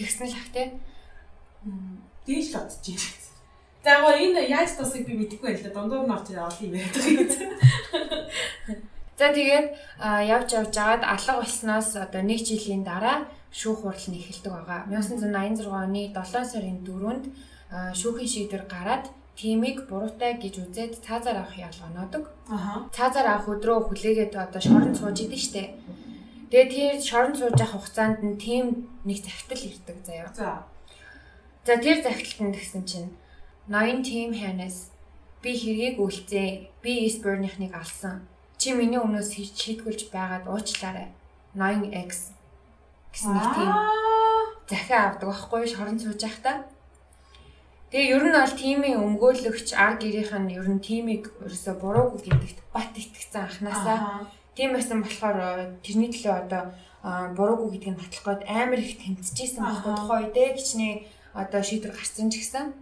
[0.00, 0.66] Тэгсэн л ах тий.
[2.24, 3.00] Дээш л одож юм.
[3.84, 7.40] Яг энэ яаж тусыг би мэдэхгүй байл та дундуур нь орж олон юм байдаг гэдэг.
[9.16, 9.66] За тэгээд
[10.28, 14.84] явж явж жагаад алга болсноос одоо 1 жилийн дараа шүүх хурал нь эхэлдэг байгаа.
[14.92, 17.24] 1986 оны 7 сарын 4-нд
[17.96, 22.24] шүүхийн шийдвэр гараад тимийг буруутай гэж үзээд цаазаар авах ялгаанодог.
[22.48, 22.88] Аха.
[22.92, 25.76] Цаазаар авах өдрөө хүлээгээд одоо шоронд сууж идэв штэ.
[26.52, 28.64] Тэгээ тэр шоронд сууж явах хугацаанд нь тим
[29.08, 30.28] нэг захидал ирдэг заяа.
[30.36, 30.64] За.
[31.64, 33.10] За тэр захидалтанд гэсэн чинь
[33.68, 34.92] ноён тим ханаас
[35.40, 36.68] би хэргийг үлцээ.
[36.80, 38.24] Би Eastburn-ийнхнийг алсан.
[38.58, 41.08] Чи миний өмнөөс шийдгүүлж байгаад уучлаарай.
[41.54, 42.32] Ноён X
[43.12, 43.72] гэсэн нэг тийм
[44.68, 46.64] захиа авдаг байхгүй шоронд сууж байхдаа.
[47.92, 52.58] Тэгээ ер нь бол тимийн өмгөөлөгч ар гэрийнх нь ер нь тимийг ерөөсө буруугүй гэдэгт
[52.74, 56.62] бат итгэцэн анханасаа Тийм байсан болохоор э, тэрний төлөө одоо
[57.36, 60.98] буруугүй гэдгийг батлах гээд амар их тэмцэжсэн байхгүй тухай үедээ хичнээн
[61.36, 62.72] одоо шийдвэр гарцсан ч гэсэн.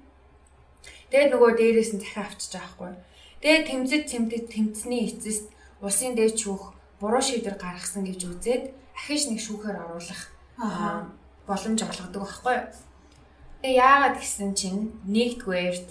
[1.11, 2.93] Тэгээд нөгөө дээрээс нь захиа авчиж байгаа байхгүй.
[3.43, 5.47] Тэгээд тэмцэж тэмцэж тэмцсэний эцэст
[5.85, 8.65] улсын дээд шүүх буруу шийдвэр гаргасан гэж үзээд
[8.97, 10.23] ахиж нэг шүүхээр оруулах
[11.47, 12.59] боломж олгодог байхгүй.
[13.61, 15.89] Тэгээ яагаад гэсэн чинь нэгдүгээрт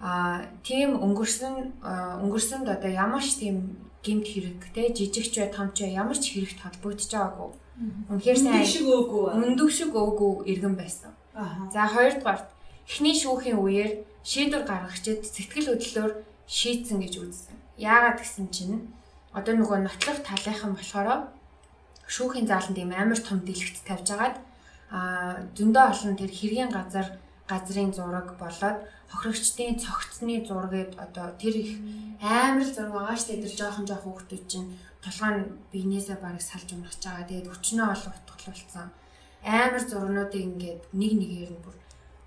[0.00, 1.82] а тийм өнгөрсөн
[2.24, 7.10] өнгөрсөнд одоо ямар ч тийм гимт хэрэг те жижигч бай томч ямар ч хэрэгт холбогдож
[7.10, 7.50] байгаагүй.
[8.10, 9.24] Үнэхээр сайн шиг өөгүй.
[9.34, 11.12] Өндөг шиг өөгүй иргэн байсан.
[11.74, 12.48] За хоёрдугаарт
[12.86, 16.12] эхний шүүхийн үеэр шийдвэр гаргагчид сэтгэл хөдлөлөөр
[16.46, 17.56] шийдсэн гэж үзсэн.
[17.78, 18.90] Яагаад гэсэн чинь
[19.32, 21.08] одоо нөгөө нотлох талынхан болохоор
[22.08, 24.36] шүүхийн зааланд ийм амар том дэлгэц тавьж агаад
[24.90, 25.00] а
[25.56, 27.06] зөндөө олон тэр хэргийн газар
[27.50, 28.78] газрын зураг болоод
[29.12, 31.72] хохирогчдын цогцсны зургийг одоо тэр их
[32.20, 34.68] амар зураг байгаа штэ тэр жоохон жоохон хүүхдүүд чинь
[35.04, 38.88] толгой нь биенээсээ барыг салж унах чагаа тэгээд өчнөө олон утгалуулсан.
[39.44, 41.76] Амар зургнуудыг ингээд нэг нэгээр нь бүр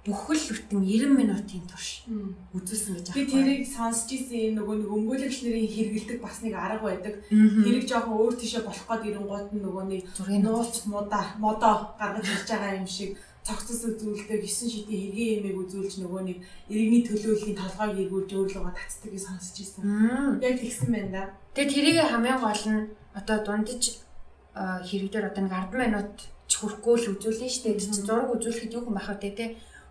[0.01, 2.09] бүхэл бүтэн 90 минутын турш
[2.57, 3.17] үзүүлсэн гэж байна.
[3.17, 7.13] Би тэрийг сонсч ирсэн нөгөө нэг өмгөөлөгч нарын хэрэгэлдэг бас нэг арга байдаг.
[7.29, 10.01] Тэрийг жоохон өөр тийшээ болох гээд ирэнгуут нь нөгөө нэг
[10.41, 13.13] нууц мудаа модоо гаргаж ирж байгаа юм шиг
[13.45, 16.37] цогцос үзүүлдэг 9 шидийн хэргийн ямиг үзүүлж нөгөө нэг
[16.69, 19.81] иргэний төлөөллийн толгойг эргүүлж өөрлөгөө татдаг гэж сонсч ирсэн.
[20.41, 21.23] Яг тэгсэн байна да.
[21.53, 23.83] Тэгээ тэрийг хамгийн гол нь одоо дундаж
[24.53, 26.13] хэрэгдэр одоо нэг 10 минут
[26.51, 28.05] чүрхгүй л үзүүлнэ шүү дээ.
[28.05, 29.45] Зураг үзүүлэхэд юу юм байх вэ те?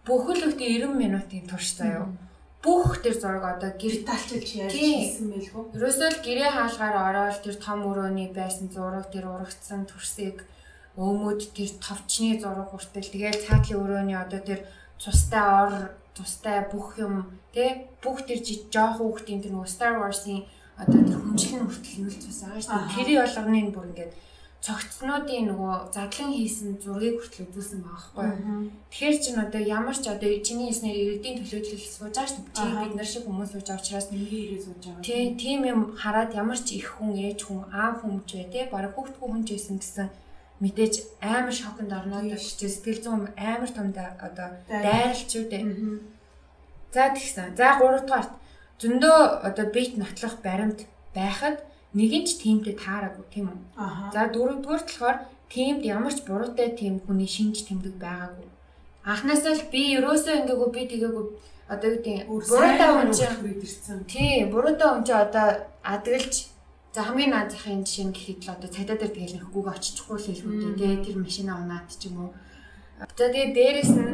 [0.07, 2.09] Бүхэл бүтэн 90 минутын турш заяа.
[2.61, 5.65] Бүх тэр зураг одоо гэр талчилж яаж хийсэн байлгүй.
[5.77, 10.45] Ерөөсөө л гэрээ хаалгаар ороод тэр том өрөөний байсан зураг тэр урагцсан төрсийг
[11.01, 14.61] өөмөд тэр товчны зураг хүртэл тэгээд цаатлын өрөөний одоо тэр
[15.01, 15.73] цустай ор
[16.13, 20.45] цустай бүх юм тий бүх тэр жоох хүүхдийн тэр Star Wars-ийн
[20.77, 22.97] одоо тэр хүнчлэн хүртэл нүүл цус байгаа шүү дээ.
[22.97, 24.13] Тэрий болгоны бүр ингээд
[24.61, 28.69] цогцнуудын нөгөө задлан хийсэн зургийг хүртэл үзүүлсэн байгаа байхгүй.
[28.93, 32.85] Тэгэхээр чин одоо ямар ч одоо чиний яснаар иргэдийн төлөөдлөл сууж байгаа шүү дээ.
[32.85, 35.07] Бид нар шиг хүмүүс сууж байгаа учраас нэгийг ирээ сууж байгаа.
[35.09, 38.65] Тий, тийм юм хараад ямар ч их хүн, ээж хүн, аав хүн ч бай, тий,
[38.69, 40.09] бараг хүүхдгүй хүн ч байсан гэсэн
[40.61, 40.95] мэдээж
[41.25, 45.65] амар шоконд орноо гэж сэтгэл зүйн амар том одоо дайралч үү дээ.
[46.93, 47.57] За тэгсэн.
[47.57, 48.33] За 3 дугаарт
[48.77, 49.19] зөндөө
[49.49, 50.85] одоо бит нотлох баримт
[51.17, 51.65] байхад
[51.99, 53.59] нэг нь ч тиймтэй таараагүй тийм үү.
[54.15, 55.17] За 4 дугаарт болохоор
[55.51, 58.49] тиймд ямар ч буруутай тийм хүний шинж тэмдэг байгаагүй.
[59.05, 61.25] Анхнаасаа л би ерөөсөө ингээгүү би тэгээгүй
[61.73, 65.47] одоо юу гэдэг буруутай хүн чинь тий буруутай хүн чинь одоо
[65.83, 66.35] адгалж
[66.91, 70.75] За хамгийн наад захын жишээ гэхэд л одоо цагдаа дээр тэгэл нэхгүйг очичихгүй л хэлбүүдээ
[70.75, 72.31] тий тэр машина унаад ч юм уу.
[73.15, 74.11] За тэгээ дээрэс нь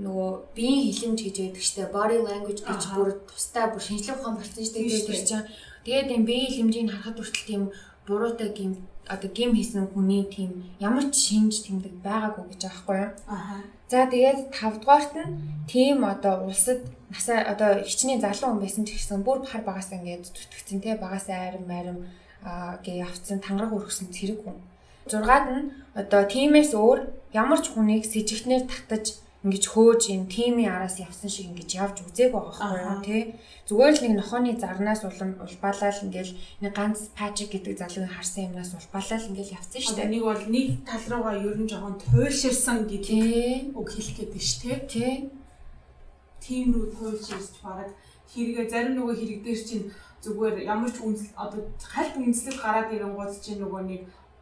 [0.00, 4.64] нөгөө биеийн хилэмж гэж яддаг штэ body language гэж бүр тустай бүр шинжлэх ухаан болсон
[4.64, 5.44] штэ тэр чинь
[5.90, 7.62] тэгээд энэ биеийн хилэмжийг харахад хүртэл тийм
[8.06, 8.78] буруутай гим
[9.10, 13.10] одоо гим хийсэн хүний тийм ямар ч шинж тэмдэг байгаагүй гэж аахгүй юу.
[13.26, 13.66] Аа.
[13.90, 15.34] За тэгээд 5 дугаарт нь
[15.66, 20.30] тийм одоо улсад насаа одоо хичнээн залуу хүн байсан ч гэсэн бүр хар багасаа ингээд
[20.30, 21.98] зүтгэцэн те багасаа айрам майрам
[22.86, 24.62] гээ явцсан тангараг өргөсөн зэрэг хүн.
[25.10, 26.98] Зургаад нь одоо тиймээс өөр
[27.34, 31.70] ямар ч хүнийг с ิจ гтнэр татаж ингэж хөөж юм тимийн араас явсан шиг ингэж
[31.80, 33.22] явж үзээг байгаа байхгүй юу тий?
[33.68, 38.76] Зүгээр л нэг нохооны зарнаас улам улбаалал ингээл нэг ганц пачик гэдэг залуугийн харсан юмнаас
[38.76, 40.12] улбаалал ингээл явцсан шүү дээ.
[40.12, 44.60] нэг бол нэг тал руугаа ер нь жоохон туйлширсан гэдэг үг хэлэх гээд байна шүү
[44.60, 44.76] тий?
[44.92, 45.14] Тий.
[46.44, 47.90] Тийм рүү туйлширч бараг
[48.32, 49.86] хэрэгэ зарим нөгөө хэрэг дээр чинь
[50.22, 54.00] зүгээр ямар ч үнс одоо хальт үнслэг гараад ирэнгууд чинь нөгөө нэг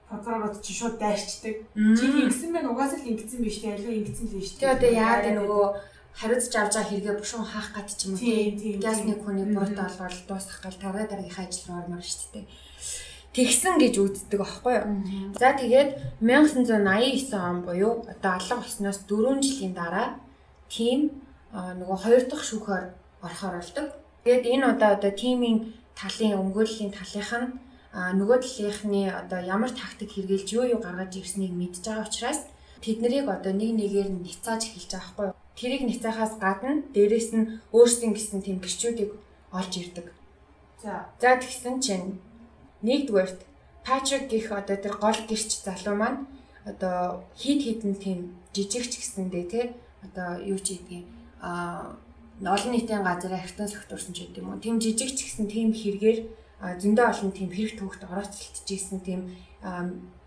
[0.08, 1.54] прокурорууд чи шууд дайрчдаг.
[1.76, 4.64] Чи ингэсэн байх угаасаа л ингэсэн биш те аливаа ингэсэн л биш те.
[4.64, 5.64] Тэгээ одоо яа гэдэг нөгөө
[6.18, 8.80] хариуцж авч байгаа хэрэгээ бушуун хаах гад ч юм уу те.
[8.80, 12.46] Газ нэг хүний буруутай олгоод дуусгах гал дараа дараагийнхаа ажил руу ормоор шүү дээ.
[13.36, 14.88] Тэгсэн гэж үздэг аахгүй юу.
[15.38, 20.18] За тэгээд 1989 он буюу одоо алга болсноос 4 жилийн дараа
[20.72, 22.84] тим нөгөө хоёр дахь шүүхээр
[23.22, 23.86] орохоор болдог.
[24.24, 27.48] Тэгээд энэ удаа одоо тимийн талын өмгөөллийн талынх нь
[27.92, 32.40] а нөгөө талынхны одоо ямар тактик хэрэгжилж юу юу гаргаж ирснийг мэдж байгаа учраас
[32.84, 35.36] тэд нарыг одоо нэг нэгээр нь ницааж эхэлж байгаа юу.
[35.58, 39.10] Тэрийг ницаахаас гадна дээрэс нь өөрсдийн гэсэн тэм гэрчүүдийг
[39.50, 40.06] олж ирдэг.
[40.82, 41.08] За.
[41.18, 42.20] За тэгсэн чинь
[42.82, 43.40] нэгдүгээрт
[43.84, 46.28] Патрик гих одоо тэр гол гэрч залуу маань
[46.68, 49.64] одоо хит хитэн тийм жижигч гэсэндээ тий
[50.04, 51.06] одоо юу ч ийдгийг
[51.40, 51.96] а
[52.44, 54.60] олон нийтийн газар ахтан согтурсан ч гэдэг юм уу.
[54.60, 56.18] Тим жижигч гэсэн тийм хэрэгээр
[56.58, 59.20] зөндөө олон тийм хэрэг төвхт орооцолтж ийсэн тийм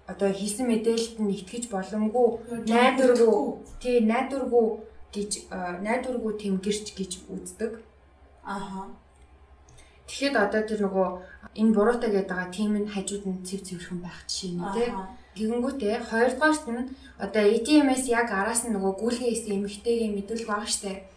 [0.07, 2.27] одоо хийсэн мэдээлэлд нь итгэж боломгүй
[2.71, 3.39] найдваргүй
[3.83, 4.67] тий найдваргүй
[5.15, 5.31] гэж
[5.83, 7.83] найдваргүй тийм гэрч гэж үздэг.
[8.47, 8.87] Ааха.
[10.07, 11.07] Тэгэхэд одоо тэр нөгөө
[11.55, 14.89] энэ буруутай гэдэг байгаа тим нь хажууд нь цэв цэвэрхэн байх жишээ нь тий.
[15.35, 21.07] Тэгэнгүүтээ хоёрдугаарт нь одоо ATM-ээс яг араас нь нөгөө гүйлгээ хийсэн эмэгтэйгийн мэдүүлэг байгаа штэ.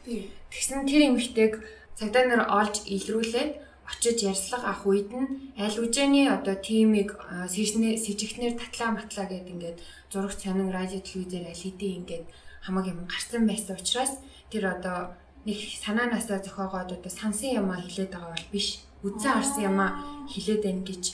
[0.50, 1.52] Тэгсэн тэр эмэгтэйг
[1.98, 3.50] цагдаа нар олж илрүүлээд
[3.90, 5.28] очиж ярьцлага авах үед нь
[5.58, 7.10] аль үжээний одоо тимийг
[7.52, 9.78] сэжигтнэр татлаа матлаа гэд ингээд
[10.12, 12.26] зураг сонин радио телевизээр аль хэдийн ингээд
[12.64, 14.12] хамаг юм гарсан байсан учраас
[14.50, 14.98] тэр одоо
[15.44, 18.68] нэг санаанаасаа зохиогоод одоо сансан юмаа хилээд байгаа бол биш.
[19.04, 19.90] Үдсэн харсан юмаа
[20.32, 21.04] хилээд байна гэж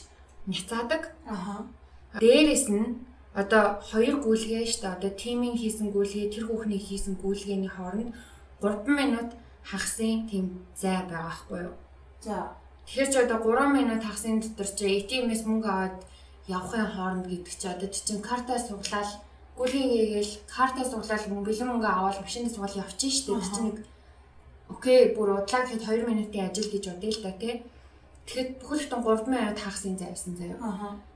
[0.47, 1.03] няцаадаг.
[1.27, 1.67] Аха.
[2.23, 3.03] Дээрээс нь
[3.35, 4.97] одоо хоёр гүйлгээ шүү дээ.
[4.97, 8.15] Одоо тимийн хийсэн гүйлгээ, тэр хүүхний хийсэн гүйлгээний хооронд
[8.63, 9.31] 3 минут
[9.67, 10.47] хагасын тийм
[10.79, 11.75] зай байгаа байхгүй юу?
[12.23, 12.60] За.
[12.91, 16.03] Тэгэхээр ч одоо 3 минут хагасны дотор чи ATM-с мөнгө аваад
[16.51, 19.11] явахын хооронд гэдэг чи одоо чинь картаа суглаад
[19.55, 23.79] гүлгийн гээгээл картаа суглаад бэлэн мөнгө аваад машинаас сугаал явчих штеп тэр чинь нэг
[24.75, 27.55] окей бүр удлаа гэхэд 2 минутын ажил гэж бодъё л да тий.
[28.27, 30.59] Тэгэхэд бүхэл бүтэн 3 минут хагасан зайсан заяа.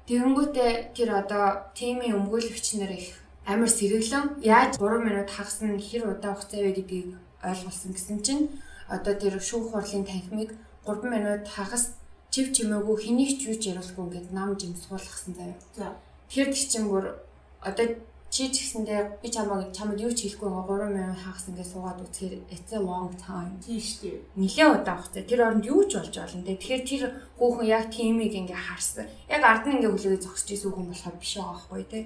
[0.07, 3.19] Тэгэнгүүтээ тэр одоо тимийн өмгөөлөгч нар их
[3.51, 8.45] амар сэргэлэн яаж 3 минут хагасан хэр удаа хугацаа вэ гэдгийг ойлгуулсан гэсэн чинь
[8.87, 10.55] одоо тэр шүүх хурлын танхимыг
[10.87, 11.97] 3 минут хагас
[12.31, 15.59] чив чимээгүй хэнийг ч юу ч яриулахгүй ингээд нам жим суулгасан заяа.
[15.77, 15.97] За.
[16.29, 17.15] Тэгэхээр тийч чинь бүр
[17.63, 17.87] одоо
[18.35, 22.03] чи ч гэсэндээ би чамайг чамд юу ч хэлэхгүй байгаа 3 минут хагас ингээд суугаад
[22.03, 23.55] үзэхээр a long time.
[23.63, 24.19] Тийм шүү дээ.
[24.43, 25.23] Нилээ удаа хугацаа.
[25.23, 26.59] Тэр оронд юу ч болж болно те.
[26.59, 27.03] Тэгэхээр тэр
[27.39, 29.07] хүүхэн яг тимийг ингээ харсан.
[29.31, 32.01] Яг ард нь ингээ хүлээгээ зогсож исэн хүүхэн болохоор биш байгаа байхгүй те.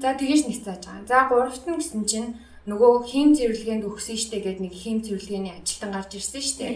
[0.00, 1.04] За тэгэж нэг цааж байгаа.
[1.04, 2.28] За гуравт нь гэсэн чинь
[2.66, 6.66] нөгөө хим цэвэрлэгэнд өгсөн штэ гэдэг нэг хим цэвэрлэгээний ажилтан гарч ирсэн штэ.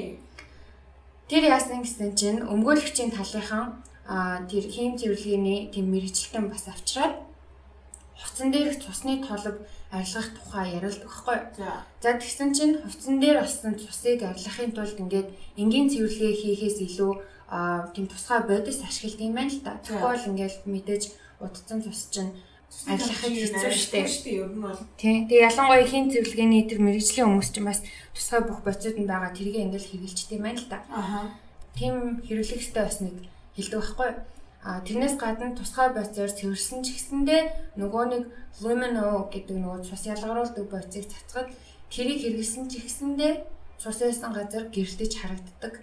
[1.30, 3.78] Тэр яасан гэсэн чинь өмгөөлөгчийн талынхан
[4.50, 7.22] тэр хим цэвэрлэгээний тэм мэрэгчлэн бас авчраад
[8.18, 9.62] хувцсан дээрх цусны толб
[9.94, 11.38] арилгах тухай яриулдаг байхгүй.
[12.02, 12.18] За.
[12.18, 17.12] Тэгсэн чинь хувцсан дээр болсон цусыг арилгахын тулд ингээд энгийн цэвэрлэгээ хийхээс илүү
[17.94, 19.78] тийм тусгай бодис ашигладаг юм байна л да.
[20.02, 22.34] Бол ингээд мэдээж удцсан цус чинь
[22.86, 24.30] арилгахад хэцүү шттэ.
[24.30, 25.28] Ер нь бол Тийм.
[25.28, 27.80] Тэгээ ялангуяа хийн цэвэрлэгээний тэр мэрэгжлийн хүмүүс чинь бас
[28.14, 30.78] тусгай бүх бодисууд нь байгаа тэрийг ингээл хэрэгжилчтэй байна л да.
[30.88, 31.34] аха.
[31.76, 33.16] тийм хэрэглэх хэрэгтэй бас нэг
[33.58, 34.10] хэлдэг байхгүй.
[34.60, 37.42] А тэрнээс гадна тусгай бодисоор цэвэрсэн ч гэсэндээ
[37.80, 38.22] нөгөө нэг
[38.60, 41.48] lumino гэдэг нөгөө цус ялгаруулдаг бодисыг цацгад
[41.88, 43.32] тэрийг хэрэглэсэн ч гэсэндээ
[43.80, 45.74] цус байсан газар гэрэлтэж харагддаг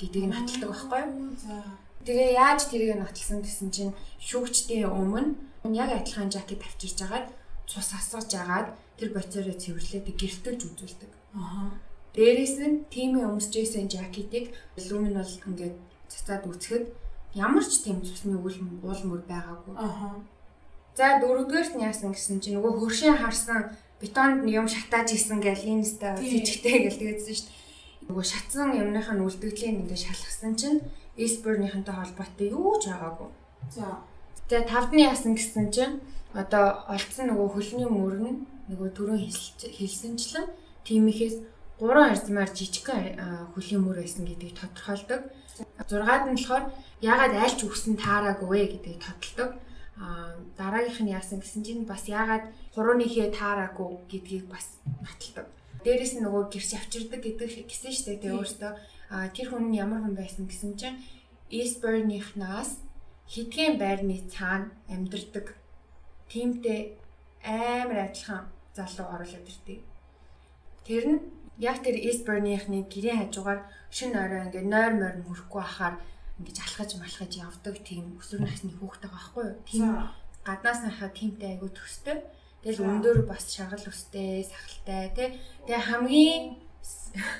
[0.00, 1.02] гэдгийг нотолдог байхгүй.
[2.08, 5.36] Тэгээ яаж тэрийг нотолсон гэсэн чинь шүүгчдийн өмнө
[5.70, 7.26] яг адилхан жакет авчирж агаад
[7.70, 11.10] цус асгаж агаад тэр бодисороо цэвэрлээд гэрэлтэж үзүүлдэг.
[11.38, 11.78] Аха.
[12.14, 15.76] Дээрээс нь тимийн өмсчээсэн жакетыг люмин бол ингээд
[16.10, 16.84] цацаад үцхэд
[17.32, 19.74] ямар ч тийм цусны үйл уул мөр байгаагүй.
[19.78, 20.20] Аха.
[20.98, 25.64] За дөрөвдүгээрт нь яасан гэсэн чинь нөгөө хөршийн харсан бетонд юм шатааж исэн гэл
[26.20, 26.30] Тийм.
[26.44, 27.60] сэжигтэй гэл тэгээдсэн шүү дээ.
[28.12, 30.84] Нөгөө шатсан юмных нь үлдэгдлийн ингээд шалгасан чинь
[31.16, 33.30] эсбернийхэнтэй холбоотой юу ч байгаагүй.
[33.72, 34.04] За.
[34.52, 36.04] Тэгээ тавдны яасан гэсэн чинь
[36.36, 39.16] одоо олцсон нөгөө хөлний мөр нь нөгөө төрөө
[39.64, 40.44] хэлсэнчлэн
[40.84, 41.40] тиймээс
[41.80, 45.24] гурван арзмаар жижигхэн а, хөлийн мөр байсан гэдгийг тодорхойлдог.
[45.88, 46.68] Зургаад нь болохоор
[47.00, 49.56] яагаад айлч үгсэн таараагүй вэ гэдгийг тодтолдог.
[49.96, 55.48] А дараагийнх нь яасан гэсэн чинь бас яагаад хурууныхээ таараагүй гэдгийг бас баталдаг.
[55.80, 58.20] Дээрээс нь нөгөө гэрч авчирдаг гэдэг гэсэн шүү дээ.
[58.20, 58.72] Тэгээ өөртөө
[59.32, 61.00] тэр хүн нь ямар хүн байсан гэсэн чинь
[61.48, 62.91] Eastburn-ийнхнаас
[63.28, 65.54] хитгэн байрны цаана амьдардаг
[66.30, 66.96] тиймтэй
[67.44, 69.80] амар адилхан залуу оруулаад ирдэг.
[70.86, 71.20] Тэр нь
[71.58, 73.60] яг тэр Eastburn-ийнхны гэрийн хажуугаар
[73.90, 75.94] шин орой ингээд нойр морь мөрөхгүй ахаар
[76.38, 79.56] ингэж алхаж малхаж явдаг тийм өсвөр насны хүүхдтэй байхгүй юу?
[79.68, 79.84] Тийм
[80.46, 82.18] гаднаас нь хахад тиймтэй айгу төстэй.
[82.62, 85.28] Тэгэл өндөр бас шаргал өстэй, сахалтай тий.
[85.66, 86.42] Тэгээ хамгийн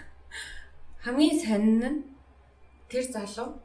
[1.05, 1.99] хамгийн сонин нь
[2.91, 3.59] тэр залуу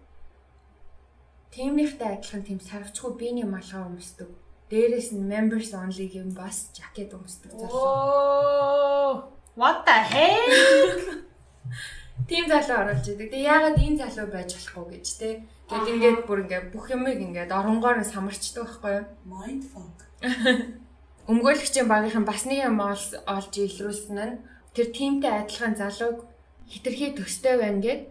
[1.53, 4.29] Тимийнхтэй адилхан тийм сарвчгүй биений малгай өмсдөг.
[4.69, 7.71] Дээрээс нь members only гэм бас жакет өмсдөг залуу.
[7.71, 9.13] Оо.
[9.55, 11.23] What the hell?
[12.29, 13.31] Тим залуу оруулж идэг.
[13.31, 15.29] Тэгээ яагаад энэ залуу байж болохгүй гэж те.
[15.71, 19.05] Гэт ингээд бүр ингээд бүх юмыг ингээд оронгоор нь самарчдаг байхгүй юу?
[19.31, 19.97] Mindfuck.
[21.31, 24.39] Өмгөөлөгчийн багийнхан бас нэг юм олж олж илрүүлсэн нь
[24.75, 26.27] тэр тимтэй адилхан залууг
[26.67, 28.01] хитрхи төстэй байна гэд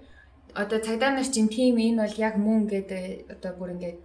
[0.56, 4.00] одоо цагдаа нар чинь тим энэ бол яг мөн гэдэг одоо бүр ингээд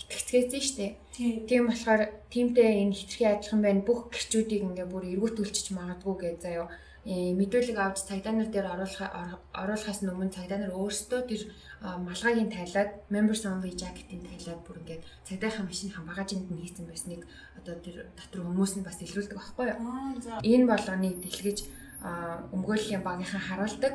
[0.00, 0.86] итгэцгээсэн штэ.
[1.12, 1.46] Тийм.
[1.46, 3.84] Тийм болохоор тимтэй энэ хитрхи адилхан байна.
[3.84, 6.66] Бүх гэрчүүдийг ингээ бүр эргүүлтүүлчих магадгүй гэж заяо.
[7.02, 11.42] Мэдүүлэг авч цагдаа нар дээр оруулах оруулахаас өмнө цагдаа нар өөрсдөө тэр
[11.82, 17.26] малгайгийн тайлаад members only jacket-ийн тайлаад бүр ингээд цагдаахан машинын багажинд нь хийсэн байсныг
[17.58, 19.82] одоо тэр дотор хүмүүс нь бас илрүүлдэг байхгүй юу?
[20.46, 21.58] Энэ болгоныг дэлгэж
[22.54, 23.94] өмгөөллийн багийнхан харуулдаг.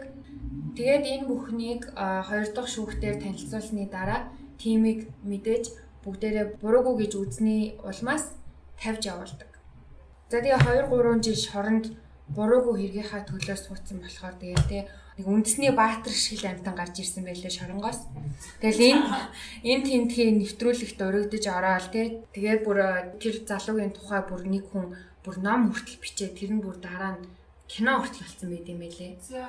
[0.76, 4.32] Тэгээд энэ бүхнийг хоёр дахь шүүхтээр танилцуулсны дараа
[4.62, 5.66] тимийг мэдээж
[6.04, 8.32] бүгдээрээ буруугүй гэж үзний улмаас
[8.80, 9.50] тавьж явуулдаг.
[10.30, 11.86] За тэгээ 2 3 жил шоронд
[12.36, 14.80] буруугүй хэргийнхаа төлөө суудсан болохоор тэгээ тэ
[15.18, 18.06] нэг үндэсний баатар шиг л амтан гарч ирсэн байлээ шоронгоос.
[18.62, 19.04] Тэгэл энэ
[19.66, 22.80] энэ тентхийн нэвтрүүлэгт өргөдөж ороод тэ тэгээд бүр
[23.18, 24.94] тэр залуугийн тухай бүр нэг хүн
[25.24, 27.24] бүр ном хүртэл бичээ тэр нь бүр дараа нь
[27.72, 29.14] кино хүртэл болсон байт юм байлээ.
[29.22, 29.44] За.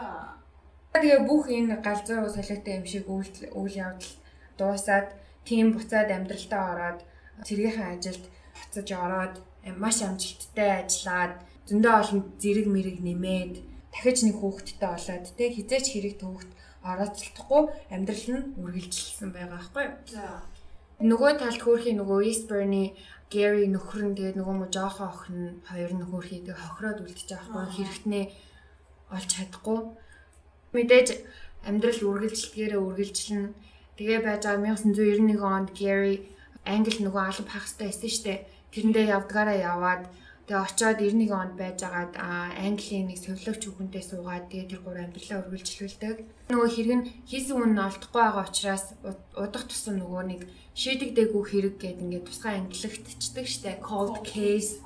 [0.92, 4.14] Тэгээ бүх энэ галзуу солиотой юм шиг үйл үйл явдал
[4.58, 5.08] дуусаад
[5.46, 7.00] тийм буцаад амьдралтаа ороод
[7.46, 8.24] цэргийнхээ ажилд
[8.58, 9.34] буцаж ороод
[9.82, 11.34] маш амжилттай ажиллаад
[11.68, 13.54] зөндөө олон зэрэг мэрэг нэмээд
[13.92, 16.50] дахиж нэг хүүхэдтэй болоод тэг хизээч хэрэг төвхт
[16.90, 17.62] орооцолдохгүй
[17.94, 19.96] амьдрал нь үргэлжилсэн байгаа байхгүй юу.
[20.14, 20.24] За.
[20.98, 22.84] Нөгөө талд хөөрхийн нөгөө Eastburn-ы
[23.32, 27.30] Gary нөхөр нь тэгээд нөгөө мө жоохон охин нь хоёр нь хөөрхий тэгээд хохироод үлдчихэж
[27.36, 28.24] байгаа байхгүй хэрэгтнээ
[29.14, 29.78] олж чадахгүй.
[30.72, 31.08] Мэдээж
[31.68, 33.52] амьдрал үргэлжилдгээрээ үргэлжилнэ.
[33.96, 36.16] Тэгээ байж байгаа 1991 онд Gary
[36.64, 38.38] Англи нөгөө алба хахстай байсан дээ.
[38.72, 40.02] Тэрэндээ явдгаараа яваад
[40.48, 46.16] Тэгээ очиод 91 онд байжгаад Английн нэг совилогч хүүхэнтэй суугаад тэгээ тэр гур амьдралаа үргэлжлүүлдэг.
[46.48, 48.96] Нөгөө хэрэг нь хийсэн үн нь олдохгүй байгаа учраас
[49.36, 50.40] удах тусам нөгөө нэг
[50.72, 54.80] шийдэгдээгүй хэрэг гэдэг ингээд тусгай ангилагдчихдаг штэ cold case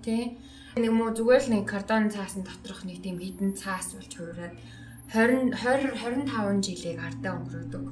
[0.00, 0.40] тий
[0.80, 4.56] нэг муу зүгээр л нэг картон цаасан доторх нэг тийм хідэн цаас болж хуураад
[5.12, 6.00] 20 20
[6.32, 7.84] 25 жилийг ардаа өнгөрөөдөг.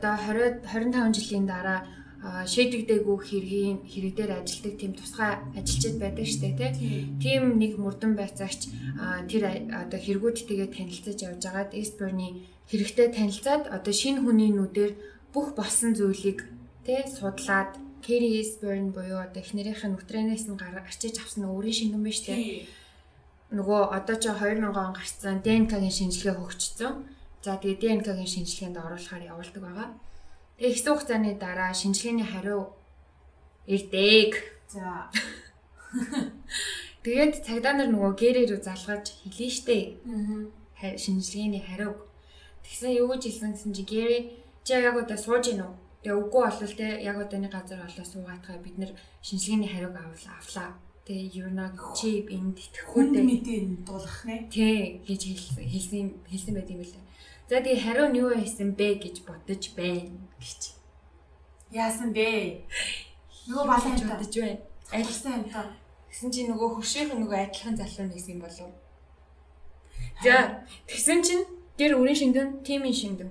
[0.00, 1.84] Одоо 20 25 жилийн дараа
[2.22, 6.48] шийдэгдээгүй хэргийн хэрэг дээр ажилдаг тийм тусгай ажилчид байдаг штэ
[7.22, 8.60] тийм нэг мөрдөн байцаагч
[9.30, 9.42] тэр
[9.82, 12.32] одоо хэрэгүүдтэйгээ танилцаж явж байгаад Эстберний
[12.70, 14.92] хэрэгтэй танилцаад одоо шинэ хүний нүдээр
[15.34, 16.48] бүх болсон зүйлийг
[16.86, 22.18] тэ судлаад Кэри Эстберн буюу одоо эхнэрийнх нь нүтрэнээс нь гарчиж авсан өөрийн шингэн байна
[22.18, 22.34] штэ
[23.54, 26.92] нөгөө одоо ч 2000 он гарсан ДНК-гийн шинжилгээ хөгжсөн.
[27.46, 29.88] За тэгээ ДНК-гийн шинжилгээнд оруулахаар явуулдаг байгаа.
[30.56, 32.72] Тэгээ хэсэг хугацааны дараа шинжилгээний хариу
[33.68, 34.40] ирдэг.
[34.72, 35.12] За.
[37.04, 39.78] Тэгээд цагдаа нар нөгөө гэрээ рүү залгаж хэлээ штэ.
[40.80, 40.96] Аа.
[40.96, 42.00] Шинжилгээний хариуг.
[42.64, 44.20] Тэгсэн юу гэж хэлсэн гэсэн чи гэрээ
[44.64, 45.72] чи яг удаа сууж гин үү?
[46.00, 50.70] Тэгээ үгүй болвол те яг удааны газар олоо суугаатгаа бид нэр шинжилгээний хариуг авлаа авлаа.
[51.04, 53.28] Тэгээ юу нэг чи энд итгэхгүй дээ.
[53.28, 54.48] Мэдээ дуулах нэ.
[54.48, 55.20] Тий гэж
[55.68, 57.04] хэлсэн хэлсэн байт юм билээ.
[57.46, 60.74] За тэгээ хариу нь юу байсан бэ гэж бодож байна гэж.
[61.70, 62.66] Яасан бэ?
[63.46, 64.58] Нөгөө балан бодож байна.
[64.90, 65.62] Айлсан юм та.
[66.10, 68.70] Тэгсэн чинь нөгөө хөршийнх нөгөө адилхан залуу нэгсэн юм болов.
[70.26, 70.34] За
[70.90, 71.46] тэгсэн чинь
[71.78, 73.30] тэр өрийн шингэн тимийн шингэн.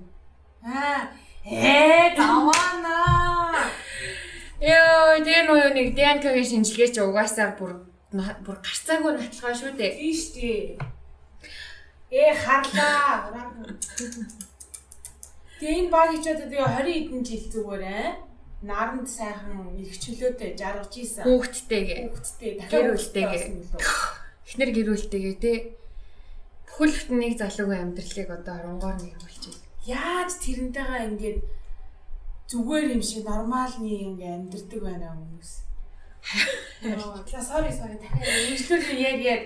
[0.64, 1.12] Аа
[1.44, 3.68] ээ тавана.
[4.64, 7.84] Йоо тэр нөгөө нэг ДНК-гийн шинжилгээ чи угаасаа бүр
[8.16, 9.92] бүр гарцаагүй натлахаа шүү дээ.
[10.08, 10.95] Шүү дээ.
[12.16, 13.28] Ээ харлаа.
[15.60, 18.08] Тэгээ энэ баг ичээд тэгээ 20 хэдэн жил зүгээр ээ.
[18.64, 21.28] Наранд сайхан их чөлөөтэй жаргаж ийсэн.
[21.28, 22.00] Хүүхдтэйгээ.
[22.08, 23.44] Хүүхдтэй үлдээгээ.
[24.48, 25.58] Эхнэр гэрүүлтэйгээ тий.
[26.64, 29.60] Бүхэл бүтэн нэг залуугийн амьдралыг одоо оронгоор нэг болчих.
[29.84, 31.38] Яаж тэрнтэйгээ ингээд
[32.48, 35.52] зүгээр юм шиг нормалны ингээ амьдрдаг байна хүмүүс.
[36.82, 39.42] Яа, sorry sorry дахиад эмчлүүл яг яг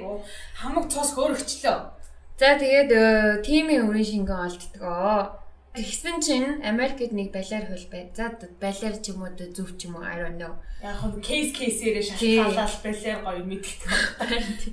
[0.55, 2.00] хамаг цус хөөрөгчлөө.
[2.41, 5.45] За тэгээд э, тимийн өрийн шингэн олддгоо.
[5.77, 8.09] Тэгсэн чинь Америкт нэг балиар хөл бай.
[8.17, 10.57] За балиар ч юм уу зөв ч юм уу I don't know.
[10.81, 14.73] Яг нь кейс кейсээрээ шалтгаалаад балиар гоё мэддэг.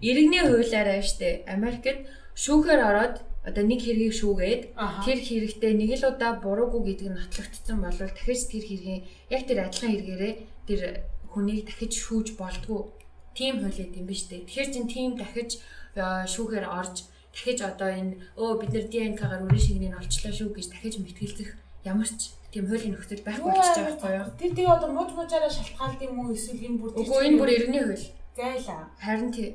[0.00, 4.62] Иргэний хуулиараа штэ Америкт шүүхээр ороод одоо нэг хэргийг шүүгээд
[5.04, 9.68] тэр хэрэгтээ нэг л удаа буруугүй гэдэг нь нотлогдсон бол дахиж тэр хэргийн яг тэр
[9.68, 10.34] адилхан хэрэгээрээ
[10.64, 10.80] тэр
[11.28, 12.96] хүнийг дахиж шүүж болдгоо.
[13.36, 14.48] Тим хуулиуд юм биш үү?
[14.48, 15.60] Тэгэхээр чин тим дахиж
[15.96, 16.96] шүүхээр орж
[17.32, 21.50] дахиж одоо энэ өө бид нар ДНК-гаар үрийн шигнийг олчлоо шүү гэж дахиж мэтгэлцэх
[21.84, 24.38] ямар ч тийм хуулийн нөхцөл байхгүй болчихж байгаа байхгүй юу?
[24.40, 27.84] Тэр тэгээ одоо мууж муужаараа шалтгаалд юм уу эсвэл энэ бүр Үгүй энэ бүр иргэний
[27.84, 28.06] хууль.
[28.36, 28.82] Зайлаа.
[28.96, 29.50] Харин тий.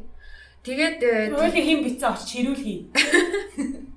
[0.62, 2.80] Тэгээд э, хуулийн хин бицэн орч хэрүүлхий.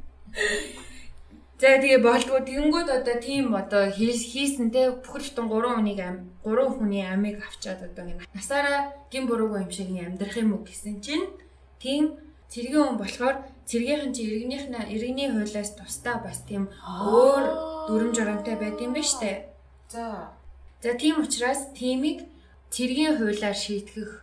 [1.64, 6.76] За тэгээ болдгоо тэгэнгүүт одоо тийм одоо хийсэн те бүхэл бүтэн 3 хүнийг ам 3
[6.76, 11.30] хүний амийг авчаад одоо ингэ насаараа гин буруугүй юм шиг амьдрах юм уу гэсэн чинь
[11.78, 12.18] тийм
[12.54, 13.36] Цэргийн хүн болохоор
[13.66, 17.44] цэргийнхэн чи иргэнийх нь иргэний хуулиас тусдаа бас тийм өөр
[17.90, 19.50] дүрм журамтай байд юм байна штэ.
[19.90, 20.30] За.
[20.78, 22.30] За тийм учраас тимийг
[22.70, 24.22] цэргийн хуулиар шийтгэх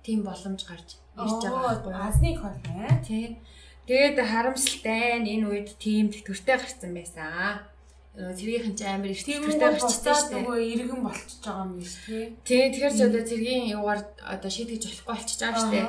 [0.00, 2.00] тийм боломж гарч ирж байгаа байхгүй юу?
[2.08, 2.88] Азны хол бай.
[3.04, 3.36] Тий.
[3.84, 7.68] Тэгээд харамсалтай нь энэ үед тим тэтгэвртэй гарсан байсан.
[8.16, 10.40] Цэргийнхэн ч амар их тэтгэвртэй гарчсан шүү дээ.
[10.40, 12.24] Нөгөө иргэн болчихж байгаа юм биш тий.
[12.48, 15.88] Тий, тэгэхээр ч одоо цэргийн юугаар одоо шийтгэж болохгүй болчихж байгаа шүү дээ.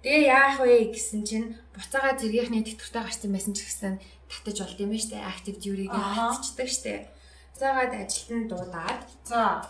[0.00, 3.94] Тэгээ яах вэ гэсэн чинь буцаага зэргийнхний тэтгэвртэй гарсан байсан ч гэсэн
[4.32, 5.16] татаж болд юм байна штэ.
[5.20, 6.94] Active duty-г татчихдаг штэ.
[7.52, 9.60] Буцаагаад ажилтан дуудаад за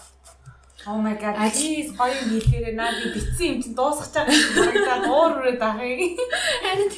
[0.87, 1.37] Oh my god.
[1.37, 6.17] Ажис гоё хэлээрээ наа би битсэн юм чинь дуусгах чагаа дуур үрээд ахыг.
[6.65, 6.89] Харин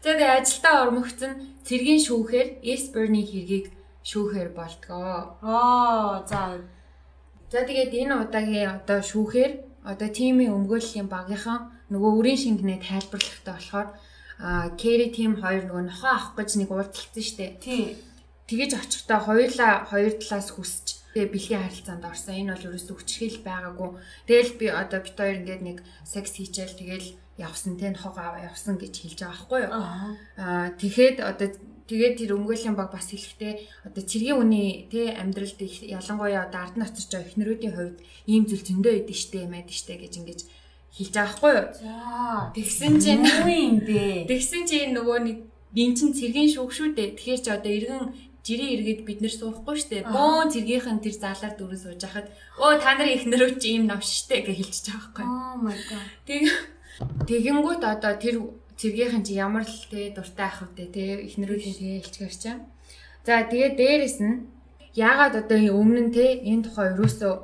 [0.00, 1.32] тэгээ ажилдаа ормогцсон
[1.66, 3.76] цэргийн шүүхээр Эсберний хэргийг
[4.08, 5.36] шүүхээр болтгоо.
[5.44, 6.64] Аа за.
[7.52, 9.52] За тэгээд энэ удаагийн одоо шүүхээр
[9.84, 13.88] одоо тимийн өмгөөллийн багийнхан нөгөө үрийн шингэнээ тайлбарлахтай болохоор
[14.76, 17.56] Кэри тим хоёр нөгөө нохоо авах гэж нэг уулзалтсан штэ.
[17.56, 17.96] Тийм.
[18.44, 22.36] Тэгэж очихдоо хоёулаа хоёр талаас хүсч тэгээ бэлгийн харилцаанд орсон.
[22.36, 23.90] Энэ бол ерөөсөө хүчрхийл байгаагүй.
[24.28, 27.08] Тэгэл би одоо бит хоёр ингээд нэг секс хийчихэл тэгэл
[27.40, 29.72] явсан те нохоо аваа явсан гэж хэлж байгаа байхгүй юу.
[29.72, 31.48] Аа тэгэхэд одоо
[31.88, 33.52] тэгээд тэр өмгөөллийн баг бас хэлэхдээ
[33.88, 38.68] одоо цэргийн үний тэ амьдралд ялангуяа одоо ард нь очиж байгаа эхнэрүүдийн хувьд ийм зүйл
[38.68, 40.40] зөндөө идэв штэ мэд штэ гэж ингэж
[40.96, 41.68] хэлж байгаа байхгүй юу.
[41.76, 41.94] За.
[42.56, 44.24] Тэгсэн чинь юу юм бэ?
[44.26, 45.36] тэгсэн чинь нөгөө нэг
[45.76, 47.20] эн чин цэргийн шүүх шүү дээ.
[47.20, 48.04] Тэгэхээр чи одоо иргэн
[48.46, 50.08] жирийн иргэд бид нэр суухгүй штэ.
[50.08, 52.30] Бөөн цэргийнхэн тэр залаар дөрөв сууж хахад
[52.62, 55.24] өө та нарын эхнэрүүд чи ийм навш штэ гэж хэлчихэж байгаа байхгүй.
[55.26, 56.08] Oh my god.
[56.24, 56.42] Тэг
[57.28, 58.36] тэгэнгүүт одоо тэр
[58.78, 62.62] цэргийнхэн чи ямар л те дуртай ах вэ те эхнэрүүдийн тэгээ хэлчихэр чинь.
[63.26, 64.46] За тэгээ дээрэс нь
[64.94, 67.34] яагаад одоо өмнө нь те энэ тухай өрөөсөө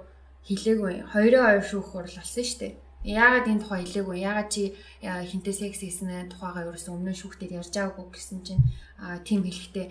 [0.46, 2.74] хилээгүй хоёрын хоёр шүүх хурал болсон шүү дээ.
[3.03, 4.22] Яагаад энэ тухай хилээгүй?
[4.22, 8.62] Яагаад чи хинтээ секс хийсэн тухайгаа ерөөсөө өмнө шүүхтэд ярьж байгаагүй гэсэн чинь
[9.26, 9.86] тим хэлэхдээ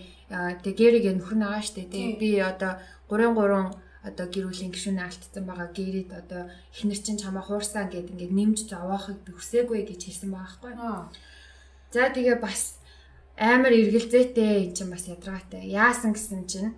[0.64, 2.16] тэгээ гэриг нөхөр нагаа шүү дээ.
[2.16, 2.80] Би одоо
[3.12, 6.42] 3 3 одоо гэр бүлийн гишүүнээ алдсан байгаа гэрээд одоо
[6.74, 10.74] эхнэр чинь чамаа хуурсан гэд ингээд нэмж зовоохыг би хүсээгүй гэж хэлсэн байгаа байхгүй.
[11.94, 12.82] За тэгээ бас
[13.38, 15.70] амар эргэлзээтэй эн чинь бас ядаргаатай.
[15.70, 16.74] Яасан гэсэн чинь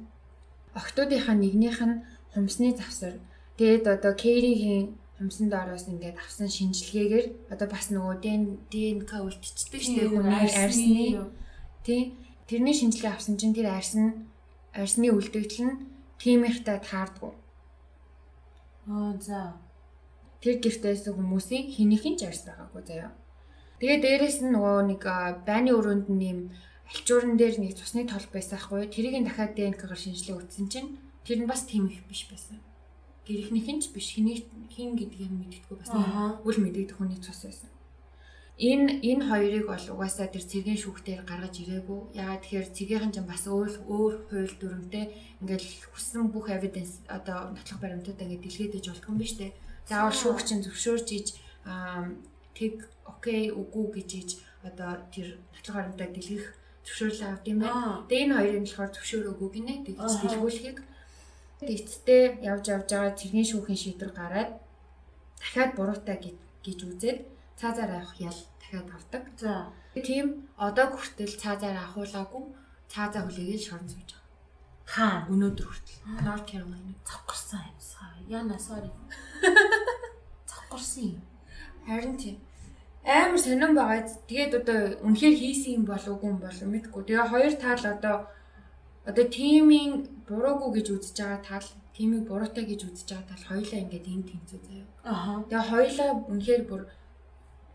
[0.75, 2.03] октоодынхаа нэгнийх нь
[2.33, 3.21] хумсны завсар
[3.55, 8.15] тэгээд одоо Кэригийн хумсан доороос ингээд авсан шинжилгээгээр одоо бас нөгөө
[8.71, 11.05] ДНК үлдчихдэг шүү дээ хүний арсны
[11.85, 12.01] тий
[12.49, 14.27] тэрний шинжилгээ авсан чинь тэр арсын
[14.73, 15.75] арсны үлдэгдэл нь
[16.17, 17.31] тиймэрхтэй таардгүй.
[18.89, 19.59] Аа за.
[20.41, 23.11] Тэр гэртээс хүмүүсийн хинийхэн ч арс байгаагүй заяа.
[23.79, 25.03] Тэгээ дээрэс нь нөгөө нэг
[25.47, 26.39] байны өрөөнд нэм
[26.89, 28.89] альчуурн дээр нэг цусны тол байсан хгүй.
[28.91, 30.89] Тэрийг дахиад ДНК-гаар шинжилгээ өгсөн чинь
[31.23, 32.59] тэр нь бас тийм их биш байсан.
[33.27, 34.43] Гэрхнийх нь ч биш хэний
[34.73, 35.91] хин гэдгийг мэддэггүй бас
[36.43, 37.71] үл мэдэгдэх хүний цус байсан.
[38.59, 42.13] Энэ энэ хоёрыг бол угаасаа тэр цэгийн шүүхтээр гаргаж ирээгүй.
[42.13, 45.05] Ягаад тэгэхээр цэгийн чинь бас өөр өөр хууль дүрмтэй
[45.41, 49.51] ингээл хүссэн бүх evidence одоо нотлох баримтуудаа ингээд дэлгэдэж болтгүй юм биш үү?
[49.89, 51.27] Заавал шүүгч чинь зөвшөөрч иж
[52.53, 52.73] тэг
[53.09, 54.29] окей үгүй гэж иж
[54.61, 56.45] одоо тэр нотлох баримтаа дэлгэх
[56.85, 58.05] зөвшөөрлөө авд юм байна.
[58.05, 59.73] Тэгээ энэ хоёрын болохоор зөвшөөрөөгүй гинэ.
[59.87, 60.77] Тэгж дэлгүүлэхийг
[61.69, 64.51] эцтэй явж явж байгаа цэргийн шүүхийн шийдвэр гараад
[65.39, 66.17] дахиад буруутай
[66.63, 67.19] гэж үзээд
[67.59, 69.23] цаазаар авах ял дахиад авдаг.
[69.37, 69.71] За.
[69.93, 72.43] Тийм одоо хүртэл цаазаар авахуулаагүй
[72.91, 74.23] цаазаа хүлээгээл шорон сууж байгаа.
[74.93, 78.11] Хаа өнөөдөр хүртэл North Carolina завгарсан юмсаа.
[78.27, 78.91] Яна sorry.
[80.49, 81.23] Завгарсан юм.
[81.87, 82.37] Харин тийм
[83.05, 84.07] амар сонирн байгаа.
[84.27, 87.03] Тэгээд одоо үнэхээр хийсэн юм болов уу юм болов мэдгүй.
[87.03, 88.15] Тэгээ хоёр тал одоо
[89.05, 94.07] одоо тимийн буруугүй гэж үзэж байгаа тал, тимийг буруутай гэж үзэж байгаа тал хоёулаа ингээд
[94.07, 94.87] энд тэнцүү заяа.
[95.03, 95.31] Аха.
[95.49, 96.81] Тэгээ хоёулаа үнэхээр бүр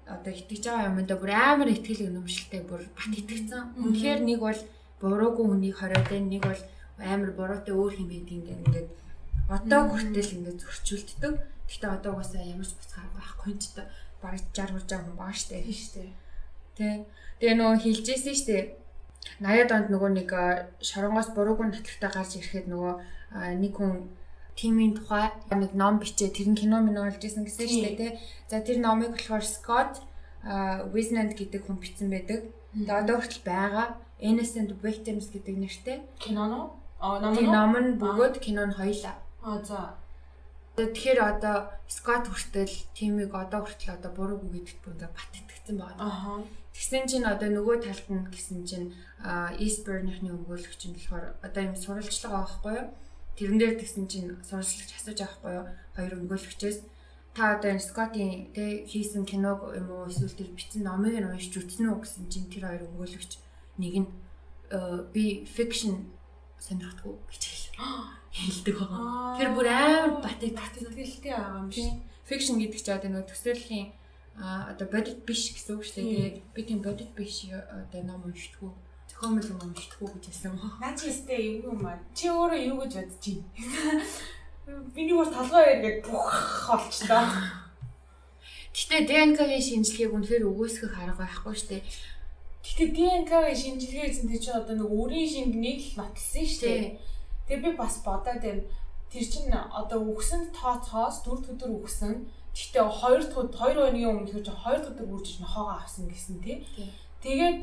[0.09, 3.77] одоо итгэж байгаа юмдаа бүр амар итгэл өнөмшлтэй бүр бат итгэцэн.
[3.77, 4.61] Үнэхээр нэг бол
[5.01, 6.63] буруугүй хүнийг хориод байна, нэг бол
[6.99, 8.89] амар буруутай өөр юм байдаг ингээд
[9.53, 11.35] одоо хүртэл ингээд зөрчилддөг.
[11.69, 13.85] Гэхдээ одоо угаасаа ямар ч буцаар байхгүй ч та
[14.25, 15.61] бараг 60 60 хүн баа штэ.
[15.69, 16.09] Штэ.
[16.77, 17.05] Тэ.
[17.39, 18.59] Тэгээ нөгөө хэлжсэн штэ.
[19.41, 20.31] 80-аад онд нөгөө нэг
[20.83, 22.95] шоронгоос буруугүй нотлогтой гарч ирэхэд нөгөө
[23.63, 24.09] нэг хүн
[24.59, 28.11] тимийн тухай нэг ном бичээ тэр нь кино минь олж исэн гэсэн штэ тий.
[28.51, 30.03] За тэр номыг болохоор Scott
[30.95, 32.51] Wisnant гэдэг хүн бичсэн байдаг.
[32.75, 33.87] Тэгээ одоо хүртэл байгаа.
[34.19, 35.99] Innocent Victims гэдэг нэртэй.
[36.19, 36.65] Кино нөө?
[36.99, 37.47] Аа ном нь?
[37.47, 39.15] Ном нь бөгөөд кино нь хоёлаа.
[39.47, 39.95] Аа за.
[40.79, 46.07] Тэгэхээр одоо Scott хүртэл тимийг одоо хүртэл одоо буруугүй гэдэгт бүгд бат итгэсэн байгаа.
[46.07, 46.47] Аа.
[46.71, 48.95] Тэгсэн чинь одоо нөгөө талд нь гэсэн чинь
[49.59, 52.87] Eastburn-ийнхний өмгөөлөгч нь болохоор одоо юм сурвалжлага байхгүй юу?
[53.35, 55.67] Тэрэн дээр тэгсэн чинь сурвалжлагч асууж байхгүй юу?
[55.99, 56.79] Хоёр өмгөөлөгчөөс
[57.35, 61.59] та одоо энэ Scott-ийн тэ хийсэн киног юм уу эсвэл тэр бичсэн номыг нь уншиж
[61.59, 63.33] үзсэн үү гэсэн чинь тэр хоёр өмгөөлөгч
[63.83, 64.09] нэг нь
[65.15, 66.18] би fiction
[66.61, 67.43] сонирхдаггүй гэж
[68.39, 69.39] хэлдэг байгаа.
[69.39, 72.03] Тэр бүр амар бат итгэлтэй байгаа юм шиг.
[72.29, 73.89] Fiction гэдэг чинь одоо нөгөө төсөөллийн
[74.39, 76.43] а одоо бодит биш гэсэн үг шүү дээ.
[76.55, 78.71] Би тийм бодит биш одоо ном уншдаггүй.
[79.11, 80.69] Зохиомжтой ном уншдаггүй гэж хэлсэн ба.
[80.79, 81.99] Наа чи өстэй юу юм аа.
[82.15, 84.05] Чи өөрөө юу гэж бодож байна?
[84.95, 86.31] Биний бүр толгой эргээд бүх
[86.69, 87.25] олчлоо.
[88.77, 91.83] Гэтэ ДНК-гийн шинжилгээг үнэхээр өгөөсгөх арга байхгүй шүү дээ.
[92.69, 97.01] Гэтэ ДНК-гийн шинжилгээ гэсэн чинь одоо нэг өөрийн шингэнийг л нотлсон шүү дээ.
[97.49, 98.69] Тэгээ би бас бодоод байна.
[99.09, 104.43] Тэр чинь одоо үгсэнд тооцоос дөрөв өдөр үгсэн Гэхдээ хоёр дахь хоёр өдрийн өмнө тэр
[104.43, 106.67] чинь хоёр дахь өдөр үржиж нохоогоо авсан гэсэн тий.
[107.23, 107.59] Тэгээд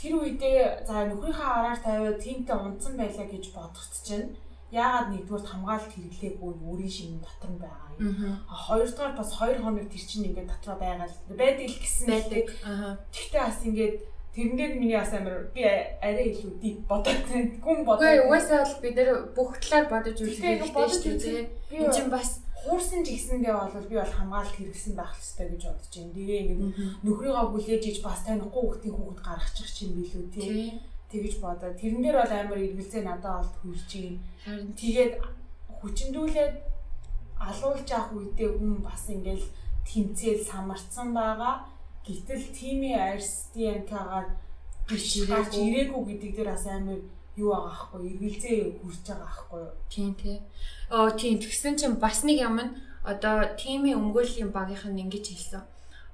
[0.00, 4.32] тэр үедээ за нөхрийнхээ араар тавиад тимтэй унтсан байлаа гэж бодгоц чинь.
[4.72, 8.40] яагаад нэгдүгээр хамгаалалт хэрэглээгүй өөрийн шинэ дотор нь байгаа юм.
[8.48, 12.46] А хоёрдугаар бас 2 хоног тэр чинь ингээд дотроо байгаа л байдаг л гэсэн байдаг.
[13.12, 13.94] Тэгтээ бас ингээд
[14.32, 17.20] тэрэн дээр миний бас амар би арай илүү дип бодоод
[17.60, 18.00] гүн бодоод.
[18.00, 21.50] Үгүй угаасаа бол бид нэр бүх талаар бодож үзэх хэрэгтэй дээ.
[21.76, 25.92] Энд чинь бас хуурсан ч гэсэндээ бол би бол хамгаалалт хэрэгсэн байх хэрэгтэй гэж бодож
[25.92, 26.14] байна.
[26.16, 26.62] Тэгээ ингээд
[27.04, 30.80] нөхрийгөө хүлээж иж бас танихгүй хүүхдийн хүүхд гаргачих чинь билүү тий
[31.12, 34.16] тэгэж бодоод тэрэн дээр бол амар эргэлзээ надад олд хүрч ийн.
[34.46, 35.14] Харин тэгээд
[35.76, 36.54] хүчндүүлээд
[37.36, 39.46] алуулж авах үедээ хүн бас ингээл
[39.84, 41.66] тэмцээл самарцсан байгаа.
[42.06, 44.26] Гэтэл тимийн арс ДНК-гаар
[44.88, 47.00] биш гарч ирээгүй гэдэг дээр бас амар
[47.38, 49.74] юу байгаа аахгүй эргэлзээ хүрч байгаа аахгүй юу.
[49.88, 50.38] Тийм тий.
[50.90, 51.38] Оо тийм.
[51.38, 52.74] Тэгсэн чинь бас нэг юм нь
[53.06, 55.62] одоо тимийн өмгөөллийн багийнх нь ингэж хэлсэн.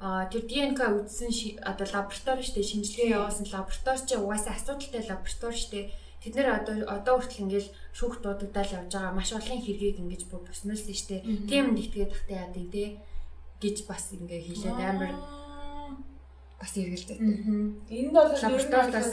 [0.05, 1.33] А тэр ДНК үзсэн
[1.65, 5.81] одоо лаборатори штэ шинжилгээ явуулсан лаборатори ч угаасаа асуудалтай лаборатори штэ
[6.23, 9.17] тэд нэр одоо одоо хүртэл ингээл шүүх дуудагдал явж байгаа.
[9.17, 11.25] Маш олон хэргийг ингэж босноолсон штэ.
[11.51, 12.85] Тийм нэгтгээд тахтай яадаг те?
[13.59, 15.13] гэж бас ингээ хэлээд амар
[16.59, 17.19] бас эргэлзээтэй.
[17.23, 19.11] Энд бол лабораториудаас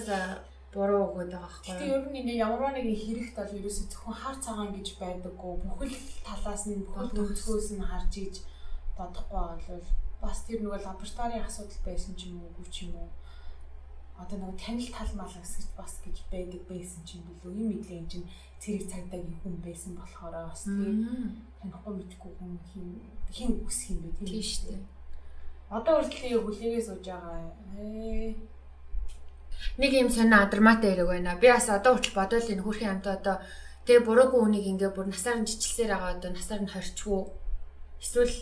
[0.74, 1.78] буруу өгöd байгаа байхгүй.
[1.78, 5.54] Тэгээ ер нь ингээ ямар нэгэн хэрэгт бол ерөөсөө зөвхөн хар цагаан гэж байдаггүй.
[5.64, 8.36] Бүхэл талаас нь бүхэл төгсгөөс нь харж иж
[8.98, 9.88] бодохгүй бол
[10.20, 13.10] бас тэр нөгөө лабораторийн асуудал байсан ч юм уу үгүй ч юм уу.
[14.20, 18.00] Одоо нөгөө танил тал мал гэж бас гэж байдаг байсан ч юм билүү юм мэдлээ
[18.02, 18.28] энэ чинь
[18.60, 22.88] цэрэг цагдаагийн хүн байсан болохоор бас тийм танихгүй мэдгүй хүн хин
[23.32, 24.28] хин үсэх юм бэ?
[24.28, 24.95] Тийм шүү дээ
[25.70, 28.36] одоо хүртэл хүлээгээ сууж байгаа
[29.78, 31.39] нэг юм сонио адармаатай хэрэг байна.
[31.41, 33.36] Би бас одоо хүртэл бодвол энэ хүрхийн амтаа одоо
[33.86, 37.22] тэгээ буруугүй үнийг ингээ бүр насаар нь чичлэлээр байгаа одоо насаар нь хорчгүй.
[38.03, 38.36] Эсвэл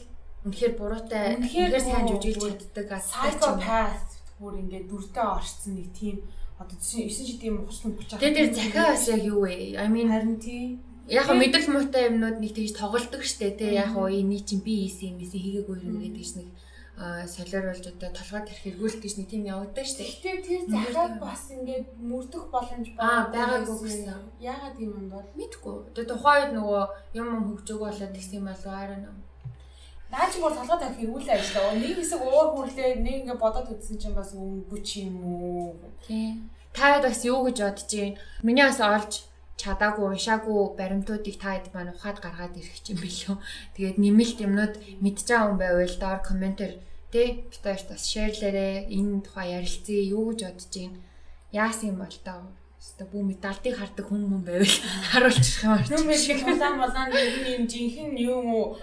[0.44, 6.20] Үнэхээр буруутай үнэхээр сайн жүжиглж чаддаг psychopath бүр ингээд дүртэй орцсон нэг тийм
[6.60, 8.24] одоо 9 шидийн мухсан бүч байгаа.
[8.28, 9.80] Тэгээд захиа бас яг юу вэ?
[9.80, 10.84] I mean харин тийм.
[11.08, 15.16] Яг мэдрэл муутай юмнууд нэг тэгж тоглолдог штэ тий яг уу энэ чинь би ийсэн
[15.16, 16.50] юм ийсэн хийгээгүй юм гэдэг чинь нэг
[16.96, 20.04] солиор болж одоо толгойд тарих эргүүлэх гэж нэг тийм явагдаж штэ.
[20.06, 24.22] Гэтэ тэр захиад бас ингээд мөрдөх боломж байгаагүй гэсэн.
[24.40, 25.76] Яагаад юм бол мэдгүй.
[25.98, 26.84] Тэгээ тухайд нөгөө
[27.18, 29.24] юм хөгжөөгөө болоод тэгсэн юм болов аа
[30.14, 31.74] Наа чи бүр толгой тавих эргүүлээ ажиллаа.
[31.74, 35.74] Нэг хэсэг уур хүрлээ нэг ингээ бодоод үзсэн чинь бас өнгөч юм уу.
[36.06, 36.54] Тийм.
[36.70, 38.22] Та хэд бас юу гэж бодож байна?
[38.46, 39.26] Миний бас олж
[39.62, 43.36] чадаагүй уншаагүй баримтуудыг та хэд маань ухаад гаргаад ирэх юм билүү.
[43.76, 44.74] Тэгээд нэмэлт юмнууд
[45.04, 46.74] мэдж байгаа хүн байвал доор комментэр
[47.14, 51.00] тий битээр бас шеэрлээрээ энэ тухай ярилцъя юу гэж бодож байна.
[51.54, 52.42] Яасан юм бол таа
[52.84, 54.76] Өстө бүү медальтыг хардаг хүн хүн байвал
[55.12, 55.88] харуулчих юм аа.
[55.88, 56.44] Юм шиг
[56.84, 58.76] улаан нэг юм жинхэнэ юм уу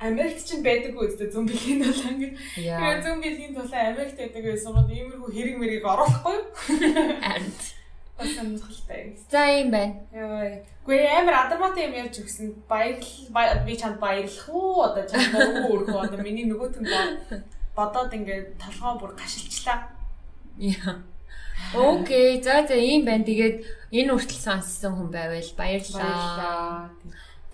[0.00, 2.32] Америкт ч байдаггүй үстэй зомбилийн тулаан гэх.
[2.56, 7.79] Тэгээ зомбилийн тулаан Америкт байдаг байсан бол иймэрхүү хэрэг мэрийг оруулахгүй юу?
[8.20, 9.16] Бас сонирхолтой.
[9.30, 9.94] За юм байна.
[10.12, 10.60] Яа.
[10.84, 12.52] Гүй амар адармаатай юм ярьж өгсөн.
[12.68, 14.84] Баярлал би чанд баярлах уу?
[14.84, 16.84] Одоо чанд нөгөө өрхөө одоо миний нөгөөтөн
[17.72, 19.88] бодоод ингээд толгоо бүр гашилчлаа.
[20.60, 21.00] Яа.
[21.72, 22.42] Окей.
[22.44, 23.24] За за ийм байна.
[23.24, 26.92] Тэгээд энэ хүртэл сонссон хүн байвал баярлалаа.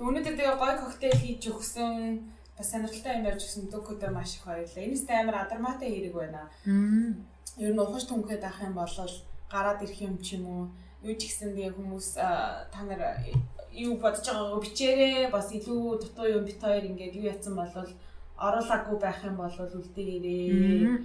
[0.03, 2.27] Өнөөдөр тэгээ гой коктейл хийж өгсөн
[2.59, 4.83] бас сонирхолтой юм ярьж гисэн докодо маш их баярлалаа.
[4.83, 6.51] Энэс амар адармаатай хэрэг байна.
[7.55, 8.91] Ер нь ухаж түнхэд авах юм бол
[9.51, 10.65] гараад ирэх юм ч юм уу.
[11.03, 12.09] Юу ч гэсэн тэгээ хүмүүс
[12.73, 13.23] та нар
[13.73, 15.31] юу бодож байгаагаа бичээрэй.
[15.31, 17.71] Бас илүү дутуу юм бит хоёр ингээд юу ятсан бол
[18.37, 20.99] оруулаагүй байх юм бол үлдээгээрээ.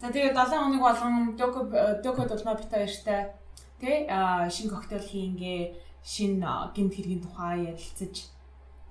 [0.00, 1.60] За тэгээ 7 хоног болгон доко
[2.04, 3.32] доко дулмаа бит хоёртай
[3.80, 4.04] тий
[4.54, 5.62] шинэ коктейл хийнгээ
[6.04, 8.14] шинэ гэмт хэргийн тухай ярилцаж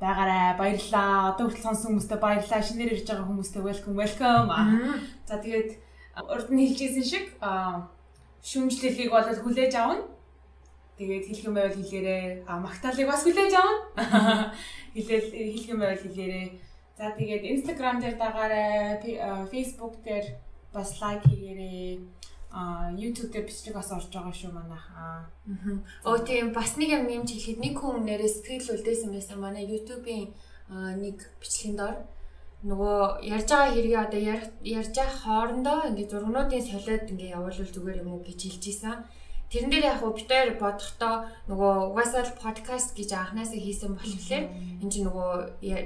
[0.02, 0.58] байгаарай.
[0.58, 1.34] Баярлалаа.
[1.34, 2.62] Одоо хүртэл сонсон хүмүүстээ баярлалаа.
[2.68, 4.50] Шинээр ирж байгаа хүмүүстээ welcome welcome.
[5.30, 5.70] За тэгээд
[6.20, 7.26] урд нь хэлжсэн шиг
[8.46, 10.06] шүүмжлэлийг болоод хүлээж авна.
[11.02, 12.46] Тэгээд хэлэх юм байвал хэлээрээ.
[12.48, 14.54] А магтаалыг бас хүлээж авна.
[14.96, 16.48] Хэлээл хэлэх юм байвал хэлээрээ.
[16.96, 19.02] За тэгээд Instagram дээр дагаарай.
[19.52, 20.26] Facebook дээр
[20.72, 22.00] бас лайк хийгээрэй
[22.56, 25.28] а YouTube дээр бичлэг бас орж байгаа шүү манайхаа.
[26.08, 30.32] Оо тийм бас нэг юм нэмж хэлэхэд нэг хүн нэрээ сэтгэл үлдээсэн байсан манай YouTube-ийн
[31.04, 31.96] нэг бичлэгийн дор
[32.64, 34.22] нөгөө ярьж байгаа хэрэг одоо
[34.64, 38.98] ярьж байгаа хоорондоо ингээ зургнуудын солиод ингээ явуулвал зүгээр юм уу гэж хэлж исэн.
[39.52, 41.16] Тэрэн дээр яг битээр бодохдоо
[41.50, 44.46] нөгөө угаасаа л подкаст гэж анханасаа хийсэн болохоор
[44.82, 45.32] энэ чинь нөгөө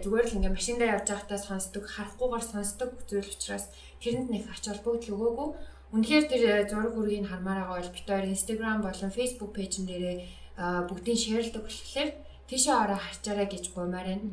[0.04, 3.68] зүгээр л ингээ машин дээр явж байхдаа сонсдог, харахгүйгээр сонсдог зүйл учраас
[4.00, 5.50] тэрэнд нэг ач холбогдол өгөөгүй
[5.90, 10.18] Үнэхээр тэр э, зураг үргийг хармаар байгаа бол хоёр Instagram болон Facebook пэйжн дээрээ
[10.86, 12.10] бүгдийг шеэрлдэг болохоор
[12.46, 14.30] тийшээ ороо харчаарай гэж гуймаар байна.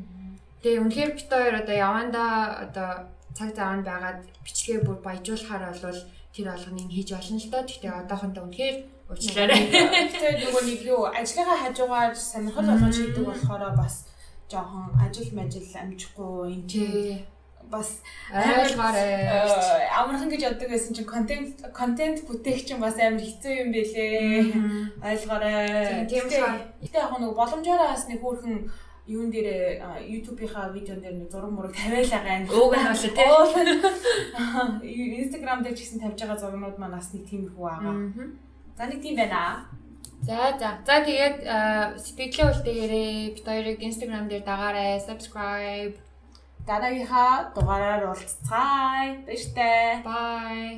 [0.66, 2.22] Тэгээ үнэхээр бид хоёр одоо яванда
[2.66, 2.90] одоо
[3.38, 6.00] цаг зав нь байгаад бичлэгээ бүр баяжуулахаар бол
[6.34, 7.62] тэр алганыг хийж олно л доо.
[7.62, 9.62] Гэхдээ одоохондоо үнэхээр уучлаарай.
[10.10, 14.10] Тэгээд нөгөө нэг юу ажлынхаа хажуугаар сонирхол болгож хийдэг болохоор бас
[14.50, 17.22] жоохон ажил мажил амжихгүй энэ Тий.
[17.70, 18.02] бас
[18.34, 19.22] Ойлгоорой.
[19.22, 24.50] э, амархан гэж яддаг байсан чинь контент контент бүтээх чинь бас амар хэцүү юм бэлээ.
[24.98, 26.06] Ойлгоорой.
[26.10, 26.58] Тийм, болохоор.
[26.82, 28.70] Гэтэ яг нэг боломжоор бас нэг хөөрхөн
[29.06, 32.50] юун дээр YouTube-ийнхаа видеон дээр нэг зураг мураг тавиалаа гань.
[32.50, 33.12] Ууг болоо тий.
[35.22, 37.94] Instagram дээр ч гэсэн тавьж байгаа зургнууд маань бас нэг тиймэрхүү байгаа.
[37.94, 38.26] Мгм.
[38.74, 39.70] За нэг тийм байна.
[40.26, 40.70] За за.
[40.82, 41.38] За тэгээд
[42.02, 43.14] сэтгэлээ үлдээгээрэй.
[43.34, 45.94] Бид хоёрыг Instagram дээр дагаарай, subscribe.
[46.66, 49.22] Дараагийнхаа дугаараар уулзцаая.
[49.22, 50.02] Баяртай.
[50.02, 50.74] Bye.